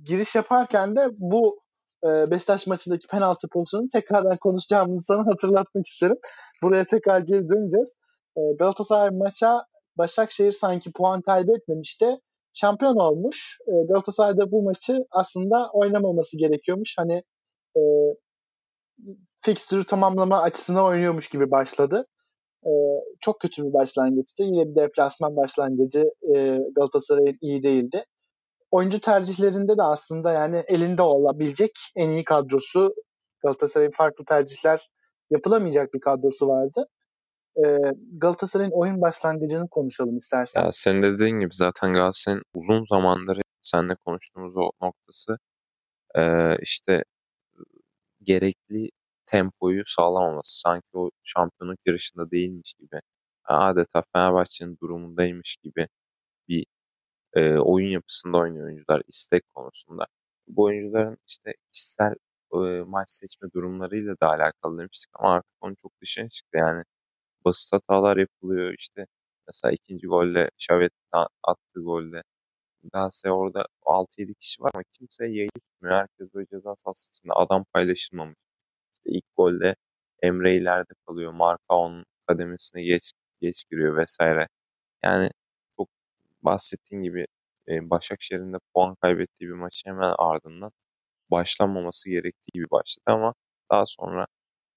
[0.04, 1.60] giriş yaparken de bu
[2.04, 6.16] e, Beşiktaş maçındaki penaltı pozisyonunu tekrardan konuşacağımızı sana hatırlatmak isterim.
[6.62, 7.96] Buraya tekrar geri döneceğiz.
[8.36, 9.64] E, Galatasaray maça
[9.98, 12.20] Başakşehir sanki puan kaybetmemiş de
[12.54, 13.58] şampiyon olmuş.
[13.66, 16.94] E, Galatasaray'da bu maçı aslında oynamaması gerekiyormuş.
[16.98, 17.22] Hani
[17.76, 17.80] e,
[19.40, 22.06] fikstürü tamamlama açısına oynuyormuş gibi başladı.
[22.66, 22.72] E,
[23.20, 24.42] çok kötü bir başlangıçtı.
[24.42, 28.04] Yine bir deplasman başlangıcı e, Galatasaray'ın iyi değildi
[28.72, 32.94] oyuncu tercihlerinde de aslında yani elinde olabilecek en iyi kadrosu
[33.42, 34.88] Galatasaray'ın farklı tercihler
[35.30, 36.86] yapılamayacak bir kadrosu vardı.
[37.56, 37.78] Ee,
[38.20, 40.64] Galatasaray'ın oyun başlangıcını konuşalım istersen.
[40.64, 45.38] Ya senin de dediğin gibi zaten Galatasaray'ın uzun zamandır seninle konuştuğumuz o noktası
[46.16, 46.22] e,
[46.62, 47.04] işte
[48.22, 48.90] gerekli
[49.32, 50.60] tempoyu sağlamaması.
[50.60, 53.00] Sanki o şampiyonluk yarışında değilmiş gibi.
[53.44, 55.88] Adeta Fenerbahçe'nin durumundaymış gibi
[56.48, 56.66] bir
[57.34, 60.06] e, oyun yapısında oynuyor oyuncular istek konusunda.
[60.48, 62.14] Bu oyuncuların işte kişisel
[62.54, 66.58] e, maç seçme durumlarıyla da alakalı demiştik ama artık onun çok dışına çıktı.
[66.58, 66.84] Yani
[67.44, 69.06] basit hatalar yapılıyor işte
[69.48, 70.92] mesela ikinci golle Şavet
[71.44, 72.22] attığı golle
[72.92, 75.96] Galatasaray orada 6-7 kişi var ama kimse yayı tutmuyor.
[75.96, 78.36] Herkes böyle ceza sahası adam paylaşılmamış.
[79.12, 79.76] İlk golde
[80.22, 81.32] Emre ileride kalıyor.
[81.32, 84.48] Marka onun kademesine geç, geç giriyor vesaire.
[85.04, 85.30] Yani
[85.76, 85.88] çok
[86.42, 87.26] bahsettiğin gibi
[87.68, 90.72] Başakşehir'in de puan kaybettiği bir maçı hemen ardından
[91.30, 93.34] başlanmaması gerektiği gibi başladı ama
[93.70, 94.26] daha sonra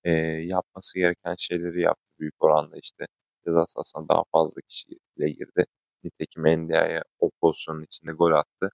[0.04, 0.12] e,
[0.46, 3.08] yapması gereken şeyleri yaptı büyük oranda işte
[3.48, 5.66] ceza sahasına daha fazla kişiyle girdi.
[6.04, 8.72] Nitekim Endia'ya o pozisyonun içinde gol attı.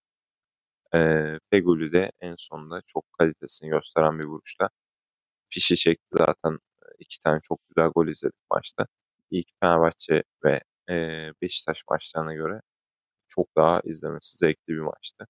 [0.95, 0.99] E,
[1.49, 4.69] Fegül'ü de en sonunda çok kalitesini gösteren bir vuruşla
[5.53, 6.59] fişi çekti zaten.
[6.99, 8.87] iki tane çok güzel gol izledik maçta.
[9.31, 10.95] İlk Fenerbahçe ve e,
[11.41, 12.61] Beşiktaş maçlarına göre
[13.27, 15.27] çok daha izlemesi zevkli bir maçtı.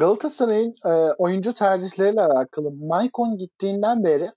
[0.00, 4.30] Galatasaray'ın e, oyuncu tercihleriyle alakalı Maicon gittiğinden beri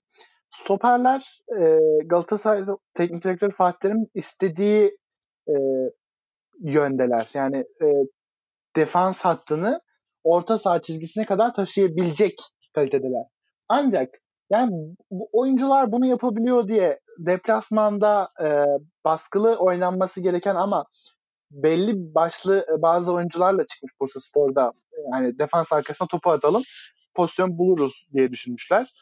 [0.50, 4.98] stoperler e, Galatasaray teknik direktör Fatih Terim istediği
[5.48, 5.54] e,
[6.60, 7.30] yöndeler.
[7.34, 7.86] Yani e,
[8.76, 9.80] defans hattını
[10.24, 12.34] orta saha çizgisine kadar taşıyabilecek
[12.74, 13.24] kalitedeler.
[13.68, 14.08] Ancak
[14.50, 14.72] yani
[15.10, 18.64] bu oyuncular bunu yapabiliyor diye deplasmanda e,
[19.04, 20.84] baskılı oynanması gereken ama
[21.50, 24.72] belli başlı e, bazı oyuncularla çıkmış Bursa Spor'da
[25.12, 26.62] yani defans arkasına topu atalım
[27.14, 28.92] pozisyon buluruz diye düşünmüşler.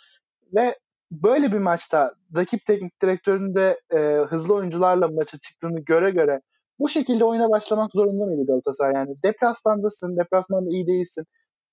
[0.55, 0.79] Ve
[1.11, 3.99] böyle bir maçta rakip teknik direktörün de e,
[4.29, 6.41] hızlı oyuncularla maça çıktığını göre göre
[6.79, 8.93] bu şekilde oyuna başlamak zorunda mıydı Galatasaray?
[8.95, 11.25] Yani deplasmandasın, deplasmanda iyi değilsin.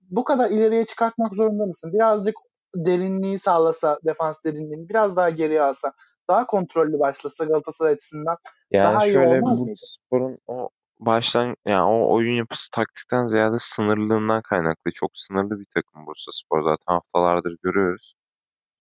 [0.01, 1.93] Bu kadar ileriye çıkartmak zorunda mısın?
[1.93, 2.35] Birazcık
[2.75, 5.93] derinliği sağlasa, defans derinliğini biraz daha geriye alsa,
[6.29, 8.37] daha kontrollü başlasa Galatasaray açısından
[8.71, 9.79] yani daha iyi olmaz mıydı?
[9.83, 14.91] Sporun o baştan yani o oyun yapısı taktikten ziyade sınırlılığından kaynaklı.
[14.91, 18.15] Çok sınırlı bir takım Bursa Spor zaten haftalardır görüyoruz.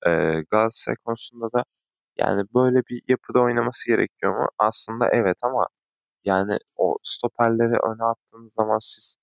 [0.06, 0.10] Ee,
[0.50, 1.64] Galatasaray konusunda da
[2.18, 4.48] yani böyle bir yapıda oynaması gerekiyor mu?
[4.58, 5.66] Aslında evet ama
[6.24, 9.16] yani o stoperleri öne attığınız zaman siz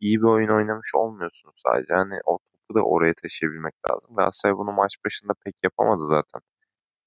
[0.00, 1.94] iyi bir oyun oynamış olmuyorsunuz sadece.
[1.94, 4.16] Yani o topu da oraya taşıyabilmek lazım.
[4.16, 6.40] Galatasaray bunu maç başında pek yapamadı zaten.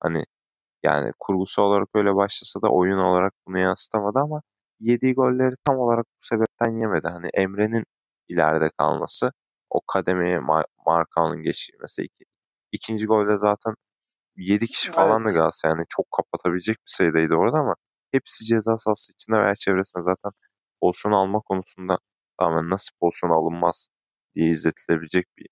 [0.01, 0.25] Hani
[0.83, 4.41] yani kurgusu olarak öyle başlasa da oyun olarak bunu yansıtamadı ama
[4.79, 7.07] yediği golleri tam olarak bu sebepten yemedi.
[7.07, 7.85] Hani Emre'nin
[8.29, 9.31] ileride kalması,
[9.69, 12.03] o kademeye Mar- Markao'nun geçirmesi.
[12.03, 12.25] Iki,
[12.73, 13.75] ikinci golde zaten
[14.37, 17.75] 7 kişi falan da Galatasaray yani çok kapatabilecek bir sayıdaydı orada ama
[18.11, 20.31] hepsi ceza sahası içinde veya çevresinde zaten
[20.81, 21.97] pozisyon alma konusunda
[22.39, 23.89] tamamen nasıl pozisyon alınmaz
[24.35, 25.47] diye izletilebilecek bir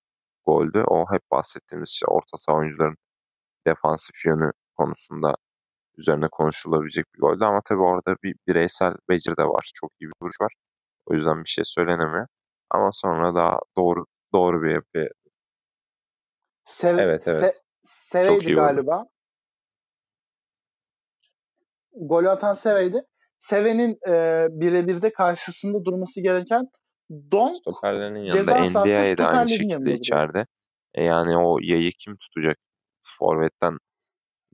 [0.46, 0.84] goldü.
[0.88, 2.98] O hep bahsettiğimiz şey orta saha oyuncuların
[3.68, 5.36] defansif yönü konusunda
[5.98, 9.72] üzerine konuşulabilecek bir goldü ama tabii orada bir bireysel beceri de var.
[9.74, 10.54] Çok iyi bir vuruş var.
[11.06, 12.28] O yüzden bir şey söylenemiyor.
[12.70, 15.14] Ama sonra daha doğru doğru bir yapı.
[16.64, 17.40] Sev, evet evet.
[17.40, 19.00] Se, Seveydi galiba.
[19.00, 19.10] Oldu.
[22.00, 23.02] Golü atan Seve'ydi.
[23.40, 26.66] Seve'nin e, birebir karşısında durması gereken
[27.32, 30.46] Don Stoperlerinin yanında NDI'ye de aynı şekilde içeride.
[30.94, 32.58] E yani o yayı kim tutacak?
[33.02, 33.78] Forvet'ten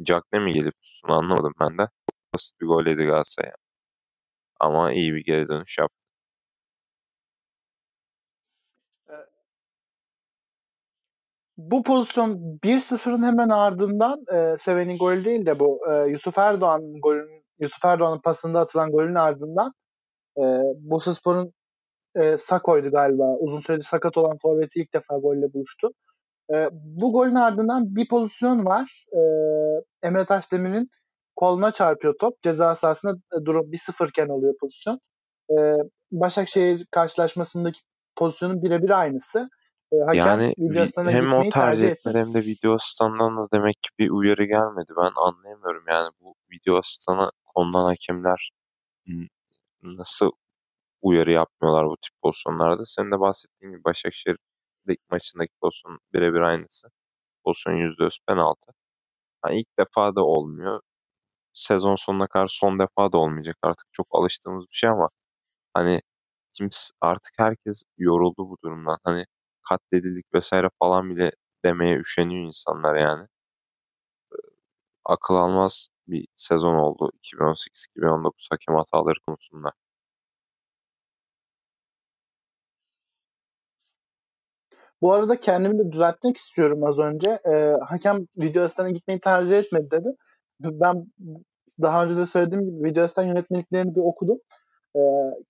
[0.07, 1.89] Jack ne mi gelip tutsun anlamadım ben de.
[2.35, 3.51] Basit bir gol yedi Galatasaray.
[4.59, 6.02] Ama iyi bir geri dönüş yaptı.
[11.57, 17.43] Bu pozisyon 1-0'ın hemen ardından e, Seven'in golü değil de bu e, Yusuf Erdoğan'ın golünün
[17.59, 19.73] Yusuf Erdoğan'ın pasında atılan golün ardından
[20.37, 20.43] e,
[20.77, 21.53] Bursaspor'un
[22.15, 23.37] e, Sako'ydu galiba.
[23.39, 25.89] Uzun süredir sakat olan forveti ilk defa golle buluştu.
[26.53, 29.05] E, bu golün ardından bir pozisyon var.
[29.13, 29.19] E,
[30.07, 30.89] Emre Taşdemir'in
[31.35, 32.41] koluna çarpıyor top.
[32.43, 34.99] Ceza sahasında e, durum 1-0 iken oluyor pozisyon.
[35.49, 35.75] E,
[36.11, 37.79] Başakşehir karşılaşmasındaki
[38.15, 39.49] pozisyonun birebir aynısı.
[39.93, 40.53] E, hakem yani
[40.97, 44.93] hem o tercih etmedi hem de video asistanından da demek ki bir uyarı gelmedi.
[44.97, 48.51] Ben anlayamıyorum yani bu video asistanı konulan hakemler
[49.83, 50.31] nasıl
[51.01, 52.85] uyarı yapmıyorlar bu tip pozisyonlarda.
[52.85, 54.37] Senin de bahsettiğin gibi Başakşehir
[55.11, 56.89] maçındaki pozisyon birebir aynısı.
[57.45, 58.71] Pozisyon %100 penaltı.
[59.47, 60.81] Yani ilk defa da olmuyor.
[61.53, 63.57] Sezon sonuna kadar son defa da olmayacak.
[63.63, 65.09] Artık çok alıştığımız bir şey ama
[65.73, 66.01] hani
[66.53, 68.97] kimse artık herkes yoruldu bu durumdan.
[69.03, 69.25] Hani
[69.69, 71.31] katledildik vesaire falan bile
[71.65, 73.27] demeye üşeniyor insanlar yani.
[75.05, 79.71] Akıl almaz bir sezon oldu 2018-2019 hakem hataları konusunda.
[85.01, 87.39] Bu arada kendimi de düzeltmek istiyorum az önce.
[87.53, 90.07] E, hakem video asistanına gitmeyi tercih etmedi dedi.
[90.59, 91.05] Ben
[91.81, 94.37] daha önce de söylediğim gibi video asistan yönetmeliklerini bir okudum.
[94.95, 95.01] E,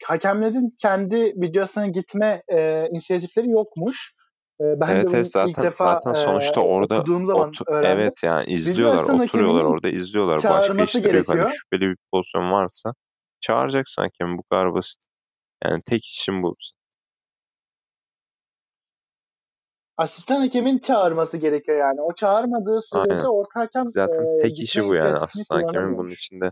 [0.05, 4.13] hakemlerin kendi video asistanına gitme e, inisiyatifleri yokmuş.
[4.61, 7.65] E, ben evet, de evet, zaten, ilk defa zaten sonuçta e, orada okuduğum zaman otur,
[7.67, 7.99] öğrendim.
[7.99, 10.35] Evet yani izliyorlar, oturuyorlar orada izliyorlar.
[10.43, 11.37] Başka işleri gerekiyor.
[11.37, 11.47] yok.
[11.47, 12.91] Hani şüpheli bir pozisyon varsa
[13.41, 15.05] çağıracaksın hakem bu kadar basit.
[15.63, 16.55] Yani tek işim bu.
[19.97, 22.01] asistan hakemin çağırması gerekiyor yani.
[22.01, 23.25] O çağırmadığı sürece Aynen.
[23.25, 26.51] orta hakem Zaten e, tek işi bu yani asistan hakemin bunun içinde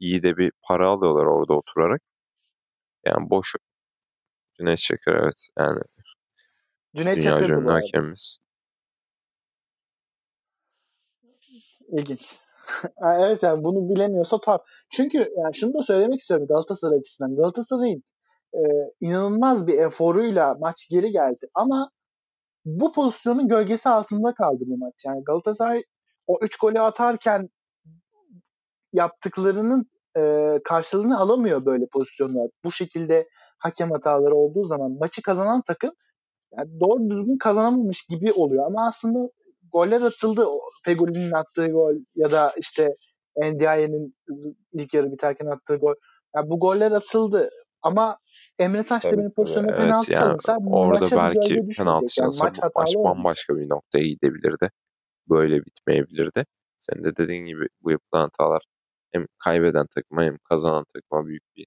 [0.00, 2.00] iyi de bir para alıyorlar orada oturarak.
[3.06, 3.52] Yani boş
[4.58, 5.80] Cüneyt Çakır evet yani
[6.96, 8.38] Cüneyt Dünya Çakır'dı hakemimiz.
[11.88, 12.38] İlginç.
[13.04, 14.58] evet yani bunu bilemiyorsa tam.
[14.90, 17.36] Çünkü yani şunu da söylemek istiyorum Galatasaray açısından.
[17.36, 18.02] Galatasaray'ın
[18.54, 18.60] e,
[19.00, 21.46] inanılmaz bir eforuyla maç geri geldi.
[21.54, 21.90] Ama
[22.64, 24.94] bu pozisyonun gölgesi altında kaldı bu maç.
[25.06, 25.82] Yani Galatasaray
[26.26, 27.48] o 3 golü atarken
[28.92, 32.50] yaptıklarının e, karşılığını alamıyor böyle pozisyonlar.
[32.64, 33.26] Bu şekilde
[33.58, 35.90] hakem hataları olduğu zaman maçı kazanan takım
[36.58, 38.66] yani doğru düzgün kazanamamış gibi oluyor.
[38.66, 39.28] Ama aslında
[39.72, 40.46] goller atıldı.
[40.84, 42.96] Fegoli'nin attığı gol ya da işte
[43.36, 44.10] Ndiaye'nin
[44.72, 45.94] ilk yarı biterken attığı gol.
[46.36, 47.50] Yani bu goller atıldı.
[47.82, 48.18] Ama
[48.58, 52.94] Emre Taşdemir'in evet, pozisyonu evet, penaltı yani çalınsa orada belki penaltı çalınsa yani maç, maç
[52.96, 54.70] bambaşka bir noktaya gidebilirdi.
[55.30, 56.44] Böyle bitmeyebilirdi.
[56.78, 58.62] Sen de dediğin gibi bu yapılan hatalar
[59.14, 61.66] hem kaybeden takıma hem kazanan takıma büyük bir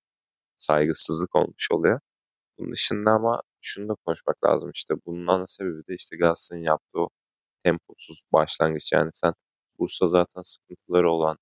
[0.58, 2.00] saygısızlık olmuş oluyor.
[2.58, 4.96] Bunun dışında ama şunu da konuşmak lazım işte.
[5.06, 7.10] Bunun ana sebebi de işte Galatasaray'ın yaptığı o
[7.64, 8.94] temposuz başlangıç.
[8.94, 9.34] Yani sen
[9.80, 11.38] Bursa zaten sıkıntıları olan,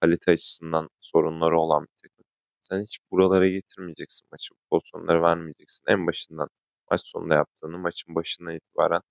[0.00, 2.24] kalite açısından sorunları olan bir takım.
[2.62, 4.54] Sen hiç buralara getirmeyeceksin maçı.
[4.70, 5.84] Pozisyonları vermeyeceksin.
[5.88, 6.48] En başından
[6.90, 9.02] maç sonunda yaptığını maçın başından itibaren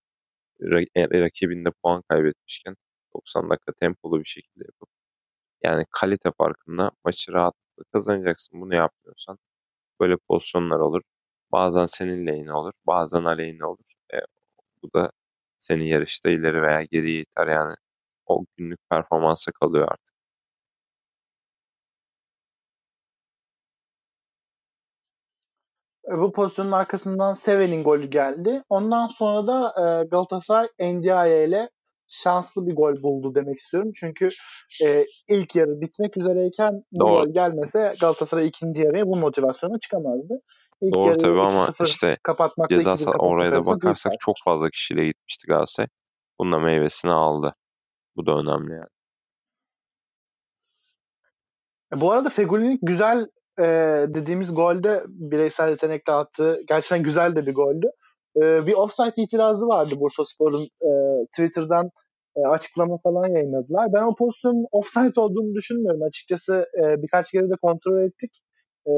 [0.95, 2.75] e, rakibinde puan kaybetmişken
[3.15, 4.89] 90 dakika tempolu bir şekilde yapıp
[5.65, 8.61] yani kalite farkında maçı rahatlıkla kazanacaksın.
[8.61, 9.37] Bunu yapmıyorsan
[10.01, 11.01] böyle pozisyonlar olur.
[11.51, 13.93] Bazen senin lehine olur, bazen aleyhine olur.
[14.13, 14.17] E,
[14.83, 15.11] bu da
[15.59, 17.75] seni yarışta ileri veya geriye iter yani.
[18.27, 20.15] O günlük performansa kalıyor artık.
[26.11, 28.61] bu pozisyonun arkasından Seven'in golü geldi.
[28.69, 29.73] Ondan sonra da
[30.11, 31.69] Galatasaray Ndiaye ile
[32.07, 33.91] şanslı bir gol buldu demek istiyorum.
[33.99, 34.29] Çünkü
[34.85, 40.33] e, ilk yarı bitmek üzereyken bu gol gelmese Galatasaray ikinci yarıya bu motivasyonu çıkamazdı.
[40.81, 42.17] İlk Doğru tabii ama işte
[42.69, 45.87] ceza oraya da bakarsak çok fazla kişiyle gitmişti Galatasaray.
[46.39, 47.55] Bunun da meyvesini aldı.
[48.15, 48.95] Bu da önemli yani.
[51.95, 53.27] E, bu arada Fegüli'nin güzel
[53.59, 53.65] e,
[54.07, 57.87] dediğimiz golde bireysel yetenekle attığı gerçekten güzel de bir goldü.
[58.37, 60.89] E, bir offside itirazı vardı Bursaspor'un e,
[61.25, 61.89] Twitter'dan
[62.37, 63.93] e, açıklama falan yayınladılar.
[63.93, 66.03] Ben o pozisyonun offside olduğunu düşünmüyorum.
[66.03, 68.31] Açıkçası e, birkaç kere de kontrol ettik.
[68.87, 68.93] E,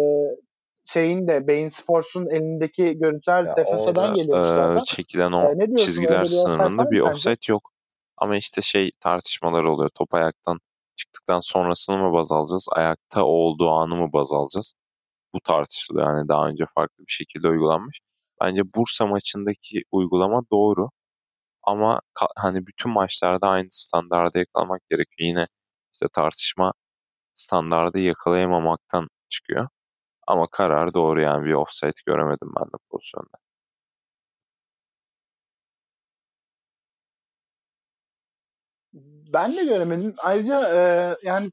[0.86, 4.80] şeyin de Beyin Sports'un elindeki görüntüler TFF'den geliyormuş zaten.
[4.80, 7.54] E, çekilen o e, ne çizgiler sınırında bir offside sence?
[7.54, 7.72] yok.
[8.18, 9.90] Ama işte şey tartışmalar oluyor.
[9.96, 10.60] Top ayaktan
[10.96, 12.68] çıktıktan sonrasını mı baz alacağız?
[12.76, 14.74] Ayakta olduğu anı mı baz alacağız?
[15.34, 16.08] Bu tartışılıyor.
[16.08, 18.00] Yani daha önce farklı bir şekilde uygulanmış.
[18.42, 20.90] Bence Bursa maçındaki uygulama doğru.
[21.64, 22.02] Ama
[22.38, 25.30] hani bütün maçlarda aynı standarda yakalamak gerekiyor.
[25.30, 25.48] Yine
[25.94, 26.74] işte tartışma
[27.36, 29.70] standardı yakalayamamaktan çıkıyor.
[30.28, 33.38] Ama karar doğru yani bir offside göremedim ben de pozisyonda.
[39.34, 40.16] Ben de göremedim.
[40.24, 41.50] Ayrıca e, yani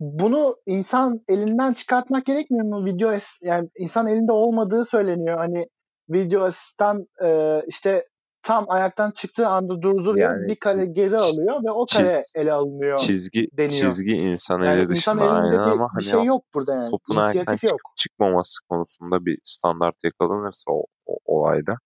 [0.00, 2.84] bunu insan elinden çıkartmak gerekmiyor mu?
[2.84, 5.38] Video yani insan elinde olmadığı söyleniyor.
[5.38, 5.66] Hani
[6.08, 8.08] video asistan e, işte
[8.42, 10.30] tam ayaktan çıktığı anda durduruyor.
[10.30, 13.90] Yani bir kare geri alıyor ve o kare çiz, ele alınıyor çizgi, deniyor.
[13.90, 16.90] Çizgi insan yani eli dışında insan aynen ama bir hani şey yok burada yani.
[16.90, 17.60] Topun ayaktan yok.
[17.60, 21.76] Çık, çıkmaması konusunda bir standart yakalanırsa o, o olayda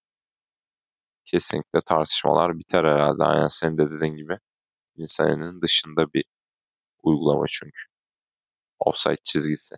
[1.24, 3.24] kesinlikle tartışmalar biter herhalde.
[3.24, 4.38] Aynen senin de dediğin gibi
[4.96, 6.24] insanın dışında bir
[7.02, 7.82] uygulama çünkü.
[8.78, 9.74] Offside çizgisi.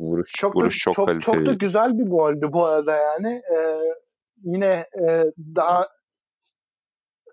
[0.00, 1.36] Vuruş çok vuruş da, çok, çok kaliteli.
[1.36, 3.42] Çok da güzel bir goldü bu arada yani.
[3.56, 3.78] Ee,
[4.44, 5.24] yine e,
[5.56, 5.88] daha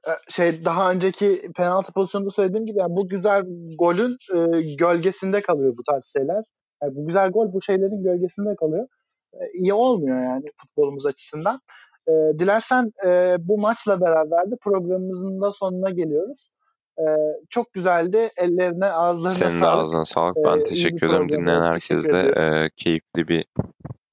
[0.07, 3.43] e, şey daha önceki penaltı pozisyonunda söylediğim gibi yani bu güzel
[3.79, 6.43] golün e, gölgesinde kalıyor bu tarz şeyler.
[6.83, 8.87] Yani bu güzel gol bu şeylerin gölgesinde kalıyor.
[9.33, 11.59] E, iyi olmuyor yani futbolumuz açısından.
[12.07, 16.51] E, dilersen e, bu maçla beraber de programımızın da sonuna geliyoruz.
[16.99, 17.05] E,
[17.49, 18.29] çok güzeldi.
[18.37, 19.61] Ellerine, ağızlarına Senin sağlık.
[19.61, 20.37] Senin de ağzına sağlık.
[20.45, 21.29] Ben e, teşekkür ederim.
[21.29, 23.45] Dinleyen herkese e, keyifli bir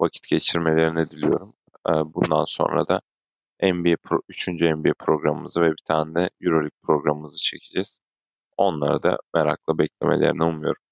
[0.00, 1.54] vakit geçirmelerini diliyorum.
[1.88, 3.00] E, bundan sonra da
[3.62, 4.48] NBA Pro, 3.
[4.48, 8.00] NBA programımızı ve bir tane de EuroLeague programımızı çekeceğiz.
[8.56, 10.82] Onları da merakla beklemelerini umuyorum.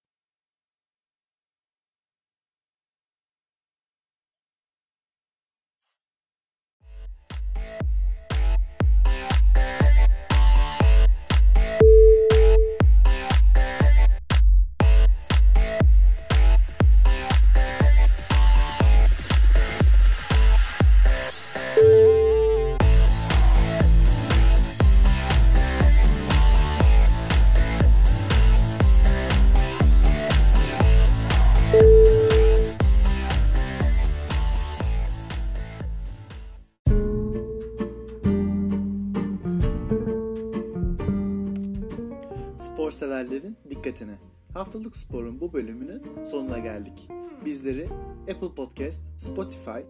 [42.95, 44.15] Severlerin dikkatine.
[44.55, 47.09] Haftalık Spor'un bu bölümünün sonuna geldik.
[47.45, 47.89] Bizleri
[48.23, 49.81] Apple Podcast, Spotify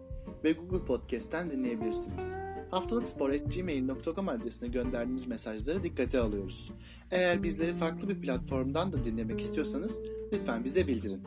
[0.43, 2.35] ve Google Podcast'ten dinleyebilirsiniz.
[2.71, 6.71] Haftalıkspor.gmail.com adresine gönderdiğiniz mesajları dikkate alıyoruz.
[7.11, 10.01] Eğer bizleri farklı bir platformdan da dinlemek istiyorsanız
[10.33, 11.21] lütfen bize bildirin.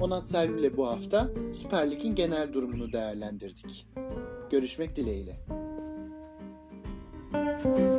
[0.00, 3.86] Onat Selvi ile bu hafta Süper Lig'in genel durumunu değerlendirdik.
[4.50, 5.40] Görüşmek dileğiyle.
[7.64, 7.89] Müzik